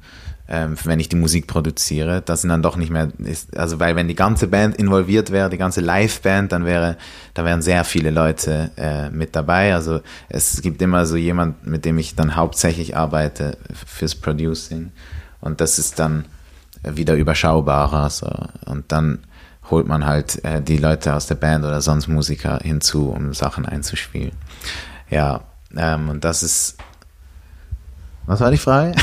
[0.47, 2.21] ähm, wenn ich die Musik produziere.
[2.21, 5.49] Das sind dann doch nicht mehr, ist, also weil wenn die ganze Band involviert wäre,
[5.49, 6.97] die ganze Live-Band, dann wäre,
[7.33, 9.73] da wären sehr viele Leute äh, mit dabei.
[9.73, 13.57] Also es gibt immer so jemand, mit dem ich dann hauptsächlich arbeite
[13.87, 14.91] fürs Producing.
[15.41, 16.25] Und das ist dann
[16.83, 18.09] wieder überschaubarer.
[18.11, 18.29] So.
[18.67, 19.19] Und dann
[19.71, 23.65] holt man halt äh, die Leute aus der Band oder sonst Musiker hinzu, um Sachen
[23.65, 24.33] einzuspielen.
[25.09, 25.41] Ja,
[25.77, 26.77] ähm, und das ist
[28.27, 28.93] was war die Frage?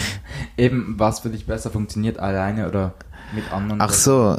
[0.56, 2.94] Eben, was für dich besser funktioniert, alleine oder
[3.34, 3.80] mit anderen?
[3.80, 4.38] Ach so,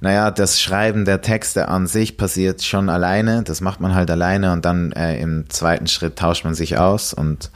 [0.00, 3.42] naja, das Schreiben der Texte an sich passiert schon alleine.
[3.42, 7.12] Das macht man halt alleine und dann äh, im zweiten Schritt tauscht man sich aus
[7.12, 7.50] und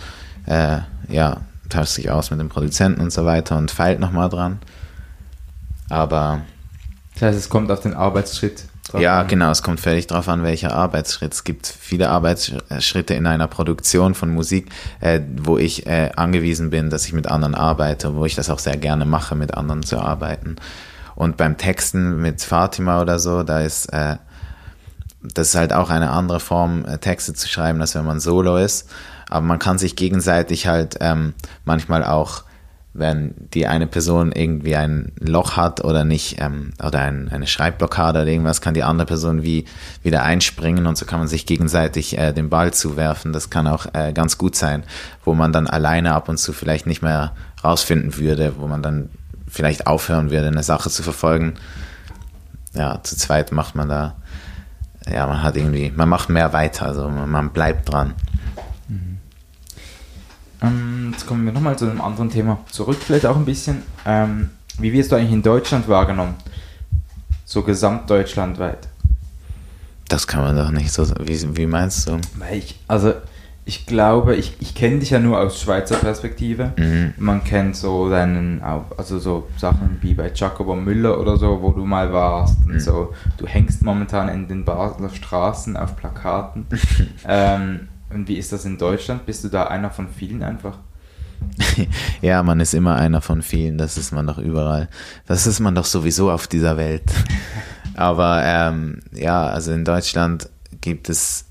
[0.47, 0.79] äh,
[1.09, 4.59] ja, tauscht sich aus mit dem Produzenten und so weiter und feilt nochmal dran.
[5.89, 6.43] Aber.
[7.15, 8.65] Das heißt, es kommt auf den Arbeitsschritt
[8.95, 9.29] drauf Ja, an.
[9.29, 11.33] genau, es kommt völlig drauf an, welcher Arbeitsschritt.
[11.35, 14.71] Es gibt viele Arbeitsschritte in einer Produktion von Musik,
[15.01, 18.59] äh, wo ich äh, angewiesen bin, dass ich mit anderen arbeite, wo ich das auch
[18.59, 20.57] sehr gerne mache, mit anderen zu arbeiten.
[21.15, 24.17] Und beim Texten mit Fatima oder so, da ist äh,
[25.23, 28.59] das ist halt auch eine andere Form, äh, Texte zu schreiben, als wenn man solo
[28.59, 28.91] ist.
[29.31, 31.33] Aber man kann sich gegenseitig halt ähm,
[31.65, 32.43] manchmal auch,
[32.95, 38.23] wenn die eine Person irgendwie ein Loch hat oder nicht, ähm, oder ein, eine Schreibblockade
[38.23, 39.67] oder irgendwas, kann die andere Person wie
[40.03, 43.33] wieder einspringen und so kann man sich gegenseitig äh, den Ball zuwerfen.
[43.33, 44.85] Das kann auch äh, ganz gut sein,
[45.25, 47.33] wo man dann alleine ab und zu vielleicht nicht mehr
[47.63, 49.11] rausfinden würde, wo man dann
[49.49, 51.55] vielleicht aufhören würde, eine Sache zu verfolgen.
[52.75, 54.17] Ja, zu zweit macht man da
[55.11, 58.15] ja, man hat irgendwie, man macht mehr weiter, also man, man bleibt dran.
[60.67, 63.83] Ähm, jetzt kommen wir nochmal zu einem anderen Thema zurück, vielleicht auch ein bisschen.
[64.07, 66.35] Ähm, wie wirst du eigentlich in Deutschland wahrgenommen?
[67.45, 68.89] So gesamtdeutschlandweit.
[70.09, 72.19] Das kann man doch nicht so, wie, wie meinst du?
[72.39, 73.15] Weil ich, also
[73.67, 76.73] ich glaube, ich, ich kenne dich ja nur aus Schweizer Perspektive.
[76.77, 77.15] Mhm.
[77.17, 81.85] Man kennt so deinen, also so Sachen wie bei Jacobo Müller oder so, wo du
[81.87, 82.79] mal warst Mhm.
[82.81, 83.15] so.
[83.39, 86.67] Du hängst momentan in den Basler Straßen auf Plakaten.
[87.27, 89.27] ähm, und wie ist das in Deutschland?
[89.27, 90.79] Bist du da einer von vielen einfach?
[92.23, 94.89] ja, man ist immer einer von vielen, das ist man doch überall.
[95.27, 97.05] Das ist man doch sowieso auf dieser Welt.
[97.97, 100.49] Aber ähm, ja, also in Deutschland
[100.81, 101.45] gibt es,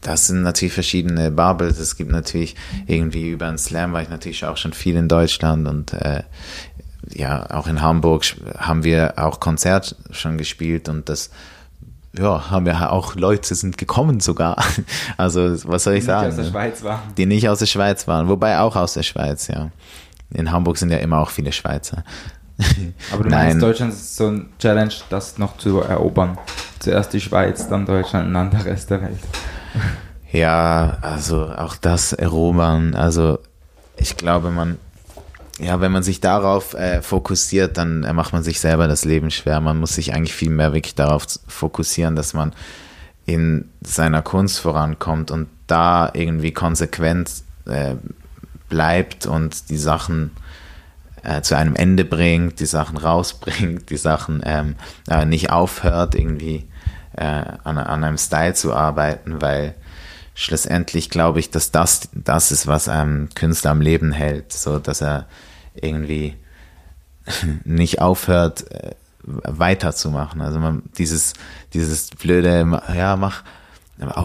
[0.00, 1.78] das sind natürlich verschiedene Bubbles.
[1.78, 2.56] Es gibt natürlich
[2.86, 6.22] irgendwie über einen Slam war ich natürlich auch schon viel in Deutschland und äh,
[7.12, 8.24] ja, auch in Hamburg
[8.58, 11.30] haben wir auch Konzert schon gespielt und das
[12.18, 14.56] ja, haben wir auch Leute sind gekommen sogar.
[15.16, 16.28] Also, was soll ich Die sagen?
[16.28, 16.50] aus der ne?
[16.50, 17.00] Schweiz waren.
[17.16, 19.70] die nicht aus der Schweiz waren, wobei auch aus der Schweiz, ja.
[20.32, 22.04] In Hamburg sind ja immer auch viele Schweizer.
[23.12, 23.48] Aber du Nein.
[23.48, 26.38] meinst, Deutschland ist so ein Challenge, das noch zu erobern.
[26.78, 29.18] Zuerst die Schweiz, dann Deutschland und dann der Rest der Welt.
[30.32, 33.38] Ja, also auch das erobern, also
[33.96, 34.78] ich glaube, man,
[35.60, 39.30] ja, wenn man sich darauf äh, fokussiert, dann äh, macht man sich selber das Leben
[39.30, 39.60] schwer.
[39.60, 42.52] Man muss sich eigentlich viel mehr wirklich darauf fokussieren, dass man
[43.26, 47.30] in seiner Kunst vorankommt und da irgendwie konsequent
[47.66, 47.94] äh,
[48.68, 50.30] bleibt und die Sachen
[51.22, 54.76] äh, zu einem Ende bringt, die Sachen rausbringt, die Sachen ähm,
[55.08, 56.66] äh, nicht aufhört, irgendwie
[57.16, 59.74] äh, an, an einem Style zu arbeiten, weil
[60.34, 65.02] schlussendlich glaube ich, dass das das ist, was einem Künstler am Leben hält, so dass
[65.02, 65.26] er
[65.74, 66.36] irgendwie
[67.64, 68.92] nicht aufhört äh,
[69.22, 70.40] weiterzumachen.
[70.40, 71.34] Also man dieses
[71.74, 73.42] dieses blöde ja mach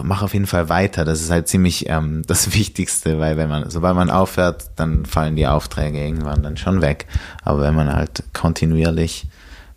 [0.02, 1.04] mach auf jeden Fall weiter.
[1.04, 5.36] Das ist halt ziemlich ähm, das Wichtigste, weil wenn man sobald man aufhört, dann fallen
[5.36, 7.06] die Aufträge irgendwann dann schon weg.
[7.42, 9.26] Aber wenn man halt kontinuierlich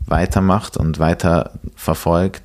[0.06, 2.44] weitermacht und weiter verfolgt,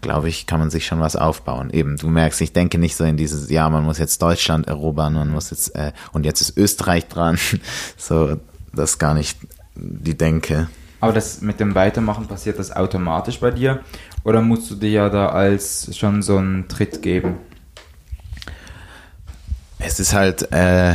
[0.00, 1.70] glaube ich, kann man sich schon was aufbauen.
[1.70, 5.14] Eben, du merkst, ich denke nicht so in dieses, ja, man muss jetzt Deutschland erobern,
[5.14, 7.38] man muss jetzt, äh, und jetzt ist Österreich dran.
[7.96, 8.36] So,
[8.74, 9.38] das ist gar nicht
[9.74, 10.68] die Denke.
[11.00, 13.80] Aber das mit dem Weitermachen passiert das automatisch bei dir?
[14.24, 17.36] Oder musst du dir ja da als schon so einen Tritt geben?
[19.78, 20.94] Es ist halt, äh,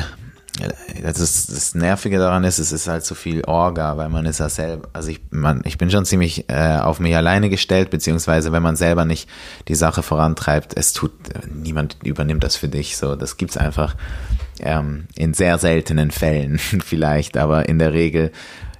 [1.02, 4.39] das, ist, das Nervige daran ist, es ist halt so viel Orga, weil man ist
[4.39, 8.52] ja selber, also ich, man, ich bin schon ziemlich äh, auf mich alleine gestellt, beziehungsweise
[8.52, 9.30] wenn man selber nicht
[9.70, 11.14] die Sache vorantreibt, es tut,
[11.49, 13.95] niemand übernimmt das für dich, so, das gibt's einfach
[14.60, 18.32] ähm, in sehr seltenen Fällen vielleicht, aber in der Regel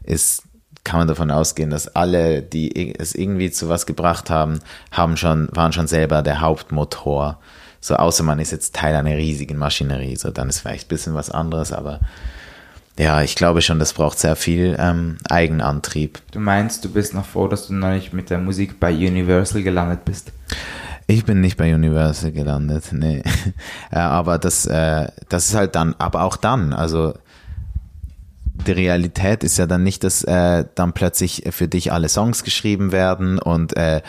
[0.04, 0.44] ist
[0.84, 4.60] kann man davon ausgehen, dass alle, die es irgendwie zu was gebracht haben,
[4.92, 7.40] haben schon, waren schon selber der Hauptmotor.
[7.82, 11.16] So, außer man ist jetzt Teil einer riesigen Maschinerie, so, dann ist vielleicht ein bisschen
[11.16, 12.00] was anderes, aber
[13.00, 16.22] ja, ich glaube schon, das braucht sehr viel ähm, Eigenantrieb.
[16.32, 19.64] Du meinst, du bist noch froh, dass du noch nicht mit der Musik bei Universal
[19.64, 20.32] gelandet bist?
[21.08, 23.24] Ich bin nicht bei Universal gelandet, nee.
[23.92, 27.14] aber das, äh, das ist halt dann, aber auch dann, also
[28.68, 32.92] die Realität ist ja dann nicht, dass äh, dann plötzlich für dich alle Songs geschrieben
[32.92, 34.02] werden und äh,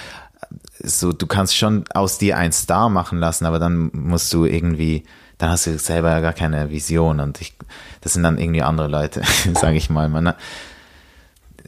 [0.83, 5.05] so, du kannst schon aus dir ein Star machen lassen, aber dann musst du irgendwie,
[5.39, 7.55] dann hast du selber ja gar keine Vision und ich,
[8.01, 9.23] das sind dann irgendwie andere Leute,
[9.55, 10.09] sage ich mal.
[10.09, 10.35] Man,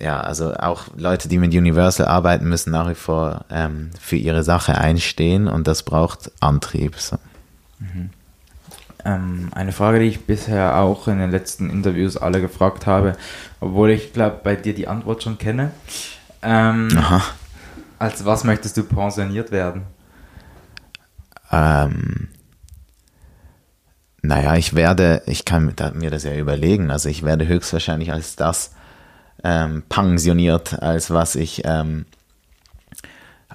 [0.01, 4.43] ja, also auch Leute, die mit Universal arbeiten, müssen nach wie vor ähm, für ihre
[4.43, 6.97] Sache einstehen und das braucht Antrieb.
[6.97, 7.19] So.
[9.05, 13.17] Ähm, eine Frage, die ich bisher auch in den letzten Interviews alle gefragt habe,
[13.61, 15.71] obwohl ich glaube, bei dir die Antwort schon kenne.
[16.43, 17.23] Ähm, Aha.
[18.05, 19.85] Als was möchtest du pensioniert werden?
[21.51, 22.29] Ähm,
[24.21, 28.73] naja, ich werde, ich kann mir das ja überlegen, also ich werde höchstwahrscheinlich als das
[29.43, 32.05] ähm, pensioniert, als was ich ähm,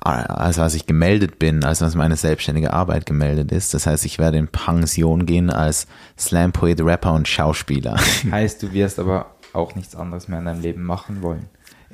[0.01, 3.73] als ich gemeldet bin, als was meine selbstständige Arbeit gemeldet ist.
[3.73, 5.87] Das heißt, ich werde in Pension gehen als
[6.17, 7.97] Slam-Poet, Rapper und Schauspieler.
[8.31, 11.49] Heißt, du wirst aber auch nichts anderes mehr in deinem Leben machen wollen.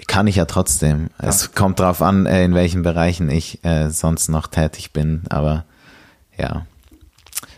[0.08, 1.10] Kann ich ja trotzdem.
[1.22, 1.30] Ja.
[1.30, 5.24] Es kommt drauf an, äh, in welchen Bereichen ich äh, sonst noch tätig bin.
[5.30, 5.64] Aber
[6.38, 6.66] ja,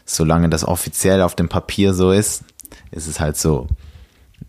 [0.06, 2.44] solange das offiziell auf dem Papier so ist,
[2.92, 3.68] ist es halt so.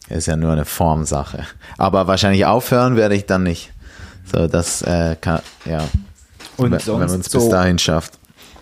[0.09, 1.45] Ist ja nur eine Formsache.
[1.77, 3.73] Aber wahrscheinlich aufhören werde ich dann nicht.
[4.31, 5.81] So, das äh, kann, ja.
[6.57, 8.18] Und wenn, wenn man es bis dahin schafft.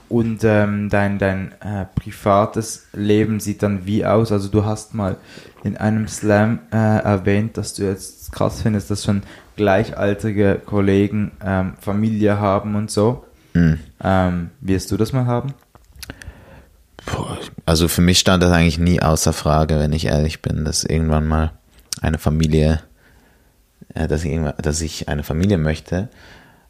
[0.09, 4.31] Und ähm, dein, dein äh, privates Leben sieht dann wie aus?
[4.31, 5.17] Also du hast mal
[5.65, 9.23] in einem Slam äh, erwähnt, dass du jetzt krass findest, dass schon
[9.57, 13.25] gleichaltrige Kollegen ähm, Familie haben und so.
[13.55, 13.81] Mhm.
[14.03, 15.55] Ähm, wirst du das mal haben?
[17.65, 21.27] Also für mich stand das eigentlich nie außer Frage, wenn ich ehrlich bin, dass irgendwann
[21.27, 21.53] mal
[22.01, 22.81] eine Familie,
[23.95, 26.09] äh, dass, ich dass ich eine Familie möchte.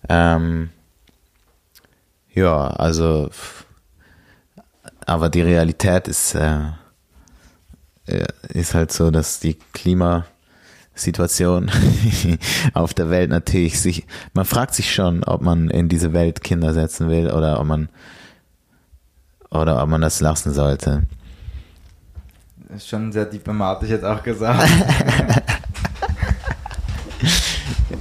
[0.08, 0.70] Ähm,
[2.36, 3.30] ja, also,
[5.06, 6.72] aber die Realität ist, äh,
[8.50, 11.70] ist halt so, dass die Klimasituation
[12.74, 16.74] auf der Welt natürlich sich, man fragt sich schon, ob man in diese Welt Kinder
[16.74, 17.88] setzen will oder ob man
[19.50, 21.04] oder ob man das lassen sollte.
[22.68, 24.68] Das ist schon sehr diplomatisch jetzt auch gesagt.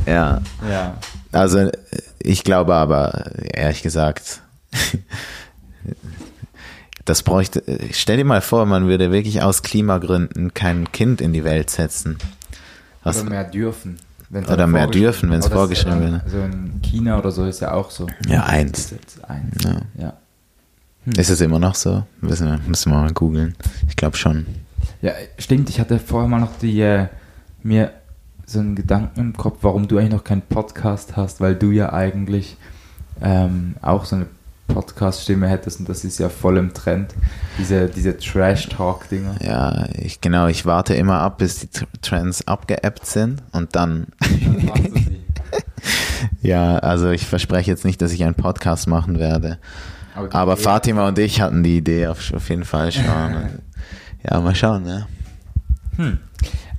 [0.05, 0.41] ja.
[0.69, 0.97] Ja.
[1.31, 1.69] Also
[2.25, 4.41] ich glaube aber, ehrlich gesagt,
[7.05, 11.43] das bräuchte, stell dir mal vor, man würde wirklich aus Klimagründen kein Kind in die
[11.43, 12.17] Welt setzen.
[13.03, 13.99] Was, oder mehr dürfen.
[14.31, 16.23] Oder mehr dürfen, wenn es vorgeschrieben wird.
[16.23, 18.07] Also in China oder so ist ja auch so.
[18.27, 18.93] Ja, eins.
[19.27, 19.63] eins.
[19.63, 19.81] Ja.
[19.97, 20.13] ja.
[21.05, 21.13] Hm.
[21.13, 22.03] Ist es immer noch so?
[22.21, 23.55] Müssen wir, müssen wir mal googeln.
[23.87, 24.47] Ich glaube schon.
[25.03, 25.69] Ja, stimmt.
[25.69, 27.07] Ich hatte vorher mal noch die, äh,
[27.61, 27.91] mir
[28.45, 31.93] so einen Gedanken im Kopf, warum du eigentlich noch keinen Podcast hast, weil du ja
[31.93, 32.57] eigentlich
[33.21, 34.27] ähm, auch so eine
[34.67, 37.13] Podcast-Stimme hättest und das ist ja voll im Trend,
[37.57, 39.35] diese, diese Trash-Talk-Dinger.
[39.41, 41.69] Ja, ich, genau, ich warte immer ab, bis die
[42.01, 44.07] Trends abgeappt sind und dann.
[44.19, 45.17] dann
[46.41, 49.59] ja, also ich verspreche jetzt nicht, dass ich einen Podcast machen werde.
[50.15, 53.05] Aber, Aber Fatima und ich hatten die Idee auf, auf jeden Fall schon.
[54.23, 55.07] ja, mal schauen, ja.
[55.97, 56.19] Hm.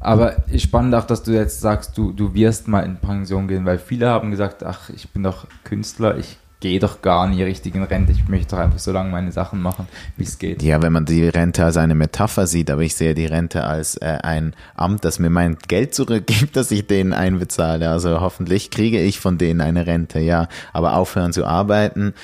[0.01, 3.79] Aber spannend auch, dass du jetzt sagst, du, du wirst mal in Pension gehen, weil
[3.79, 7.83] viele haben gesagt, ach, ich bin doch Künstler, ich gehe doch gar nie richtig in
[7.83, 9.87] Rente, ich möchte doch einfach so lange meine Sachen machen,
[10.17, 10.63] wie es geht.
[10.63, 13.97] Ja, wenn man die Rente als eine Metapher sieht, aber ich sehe die Rente als
[13.97, 17.91] äh, ein Amt, das mir mein Geld zurückgibt, dass ich denen einbezahle.
[17.91, 20.49] Also hoffentlich kriege ich von denen eine Rente, ja.
[20.73, 22.15] Aber aufhören zu arbeiten,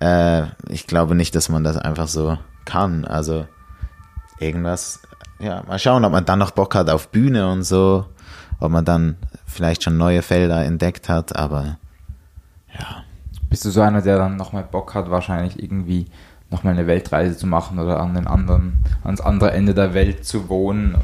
[0.00, 3.04] äh, ich glaube nicht, dass man das einfach so kann.
[3.04, 3.46] Also
[4.38, 5.00] irgendwas,
[5.42, 8.06] ja, mal schauen, ob man dann noch Bock hat auf Bühne und so,
[8.60, 9.16] ob man dann
[9.46, 11.78] vielleicht schon neue Felder entdeckt hat, aber
[12.78, 13.04] ja.
[13.50, 16.06] Bist du so einer, der dann nochmal Bock hat, wahrscheinlich irgendwie
[16.50, 20.48] nochmal eine Weltreise zu machen oder an den anderen, ans andere Ende der Welt zu
[20.48, 20.96] wohnen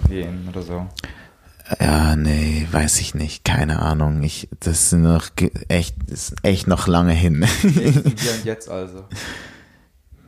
[0.48, 0.86] oder so?
[1.80, 4.22] Ja, nee, weiß ich nicht, keine Ahnung.
[4.22, 5.28] Ich, das ist noch
[5.68, 7.44] echt, ist echt noch lange hin.
[7.60, 9.04] Hier und jetzt also.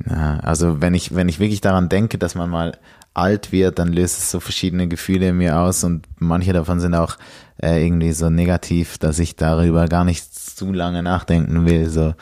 [0.09, 2.77] Ja, also wenn ich, wenn ich wirklich daran denke, dass man mal
[3.15, 6.95] alt wird, dann löst es so verschiedene Gefühle in mir aus und manche davon sind
[6.95, 7.17] auch
[7.63, 11.89] äh, irgendwie so negativ, dass ich darüber gar nicht zu lange nachdenken will.
[11.89, 12.15] So,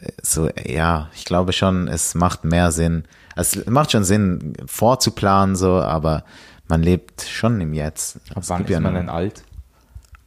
[0.00, 3.04] äh, so ja, ich glaube schon, es macht mehr Sinn.
[3.36, 6.24] Es macht schon Sinn, vorzuplanen, so, aber
[6.68, 8.20] man lebt schon im Jetzt.
[8.34, 9.42] Ab wann ist ja man denn alt?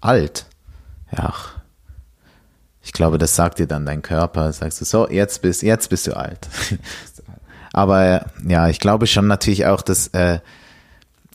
[0.02, 0.46] Alt?
[1.16, 1.34] Ja.
[2.82, 4.52] Ich glaube, das sagt dir dann dein Körper.
[4.54, 6.48] Sagst du so, jetzt bist, jetzt bist du alt.
[7.78, 10.40] Aber ja, ich glaube schon natürlich auch, dass äh,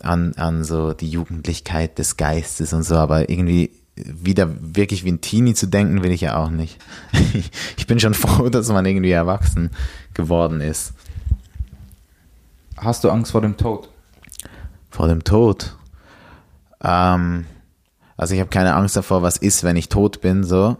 [0.00, 5.20] an, an so die Jugendlichkeit des Geistes und so, aber irgendwie wieder wirklich wie ein
[5.20, 6.80] Teenie zu denken, will ich ja auch nicht.
[7.76, 9.70] ich bin schon froh, dass man irgendwie erwachsen
[10.14, 10.94] geworden ist.
[12.76, 13.88] Hast du Angst vor dem Tod?
[14.90, 15.76] Vor dem Tod.
[16.82, 17.46] Ähm,
[18.16, 20.76] also ich habe keine Angst davor, was ist, wenn ich tot bin, so.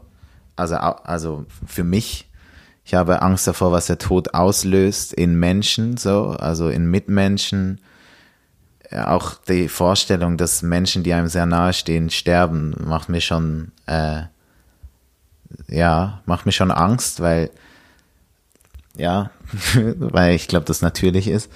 [0.57, 2.29] Also, also für mich.
[2.85, 7.81] Ich habe Angst davor, was der Tod auslöst in Menschen, so, also in Mitmenschen.
[8.91, 14.23] Auch die Vorstellung, dass Menschen, die einem sehr nahe stehen, sterben, macht mir schon, äh,
[15.69, 17.51] ja, macht mir schon Angst, weil,
[18.97, 19.31] ja,
[19.99, 21.51] weil ich glaube, das natürlich ist.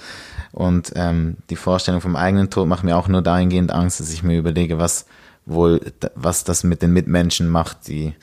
[0.53, 4.23] Und ähm, die Vorstellung vom eigenen Tod macht mir auch nur dahingehend Angst, dass ich
[4.23, 5.05] mir überlege, was
[5.45, 5.81] wohl,
[6.15, 8.15] was das mit den Mitmenschen macht, die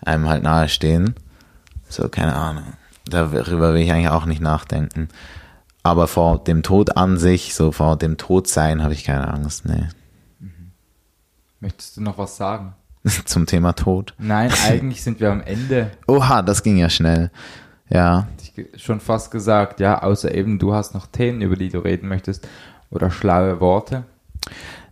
[0.00, 1.14] einem halt nahestehen.
[1.88, 2.64] So, keine Ahnung.
[3.06, 5.08] Darüber will ich eigentlich auch nicht nachdenken.
[5.82, 9.86] Aber vor dem Tod an sich, so vor dem Todsein, habe ich keine Angst, nee.
[10.40, 10.72] Mhm.
[11.60, 12.74] Möchtest du noch was sagen?
[13.24, 14.14] zum Thema Tod.
[14.18, 15.92] Nein, eigentlich sind wir am Ende.
[16.06, 17.30] Oha, das ging ja schnell.
[17.88, 18.26] Ja.
[18.40, 22.08] Ich schon fast gesagt, ja, außer eben du hast noch Themen, über die du reden
[22.08, 22.48] möchtest
[22.90, 24.04] oder schlaue Worte.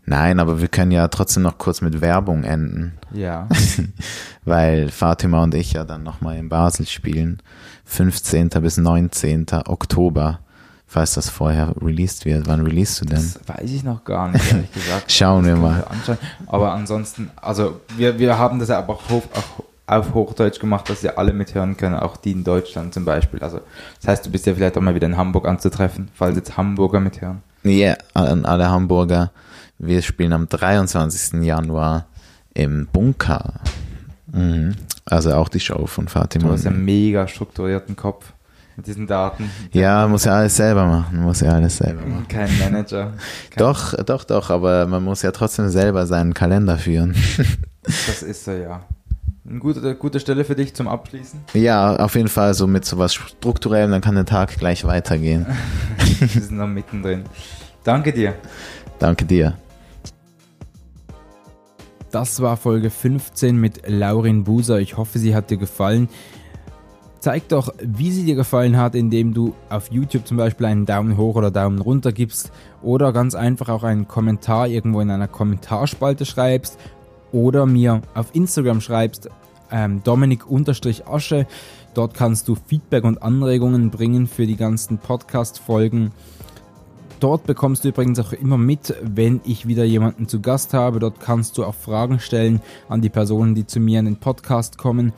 [0.06, 2.92] Nein, aber wir können ja trotzdem noch kurz mit Werbung enden.
[3.12, 3.48] Ja.
[4.44, 7.40] Weil Fatima und ich ja dann nochmal in Basel spielen.
[7.86, 8.48] 15.
[8.60, 9.46] bis 19.
[9.66, 10.40] Oktober.
[10.86, 12.46] Falls das vorher released wird.
[12.46, 13.16] Wann releasest du denn?
[13.16, 15.10] Das weiß ich noch gar nicht, ehrlich gesagt.
[15.10, 15.84] Schauen wir mal.
[16.04, 20.88] Wir aber ansonsten, also wir, wir haben das ja aber auch, auch auf Hochdeutsch gemacht,
[20.88, 23.40] dass ihr alle mithören können, auch die in Deutschland zum Beispiel.
[23.40, 23.60] Also
[24.00, 27.00] das heißt, du bist ja vielleicht auch mal wieder in Hamburg anzutreffen, falls jetzt Hamburger
[27.00, 27.42] mithören.
[27.64, 29.30] Ja, yeah, an alle Hamburger.
[29.78, 31.42] Wir spielen am 23.
[31.42, 32.06] Januar
[32.54, 33.54] im Bunker.
[34.32, 34.74] Mhm.
[35.04, 36.48] Also auch die Show von Fatima.
[36.48, 38.32] Du hast einen mega strukturierten Kopf
[38.76, 39.50] mit diesen Daten.
[39.72, 41.20] Ja, muss ja alles selber machen.
[41.20, 42.26] Muss ja alles selber machen.
[42.28, 43.12] Kein Manager.
[43.50, 47.14] Kein doch, doch, doch, aber man muss ja trotzdem selber seinen Kalender führen.
[47.82, 48.84] das ist er ja.
[49.46, 51.38] Eine gute, gute Stelle für dich zum Abschließen?
[51.52, 55.44] Ja, auf jeden Fall so mit sowas Strukturellem, dann kann der Tag gleich weitergehen.
[56.18, 57.24] Wir sind noch mittendrin.
[57.84, 58.34] Danke dir.
[58.98, 59.54] Danke dir.
[62.14, 64.78] Das war Folge 15 mit Laurin Buser.
[64.78, 66.08] Ich hoffe, sie hat dir gefallen.
[67.18, 71.16] Zeig doch, wie sie dir gefallen hat, indem du auf YouTube zum Beispiel einen Daumen
[71.16, 72.52] hoch oder Daumen runter gibst
[72.84, 76.78] oder ganz einfach auch einen Kommentar irgendwo in einer Kommentarspalte schreibst
[77.32, 79.28] oder mir auf Instagram schreibst,
[79.72, 81.48] ähm, Dominik-Asche.
[81.94, 86.12] Dort kannst du Feedback und Anregungen bringen für die ganzen Podcast-Folgen.
[87.20, 90.98] Dort bekommst du übrigens auch immer mit, wenn ich wieder jemanden zu Gast habe.
[90.98, 94.78] Dort kannst du auch Fragen stellen an die Personen, die zu mir in den Podcast
[94.78, 95.12] kommen.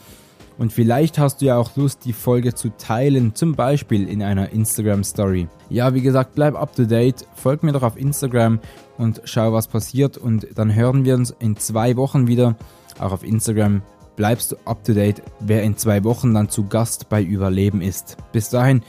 [0.58, 4.50] Und vielleicht hast du ja auch Lust, die Folge zu teilen, zum Beispiel in einer
[4.50, 5.48] Instagram Story.
[5.68, 8.60] Ja, wie gesagt, bleib up to date, folg mir doch auf Instagram
[8.96, 10.16] und schau, was passiert.
[10.16, 12.56] Und dann hören wir uns in zwei Wochen wieder.
[12.98, 13.82] Auch auf Instagram
[14.16, 18.16] bleibst du up to date, wer in zwei Wochen dann zu Gast bei Überleben ist.
[18.32, 18.82] Bis dahin,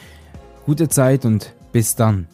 [0.65, 2.27] gute Zeit und bis dann.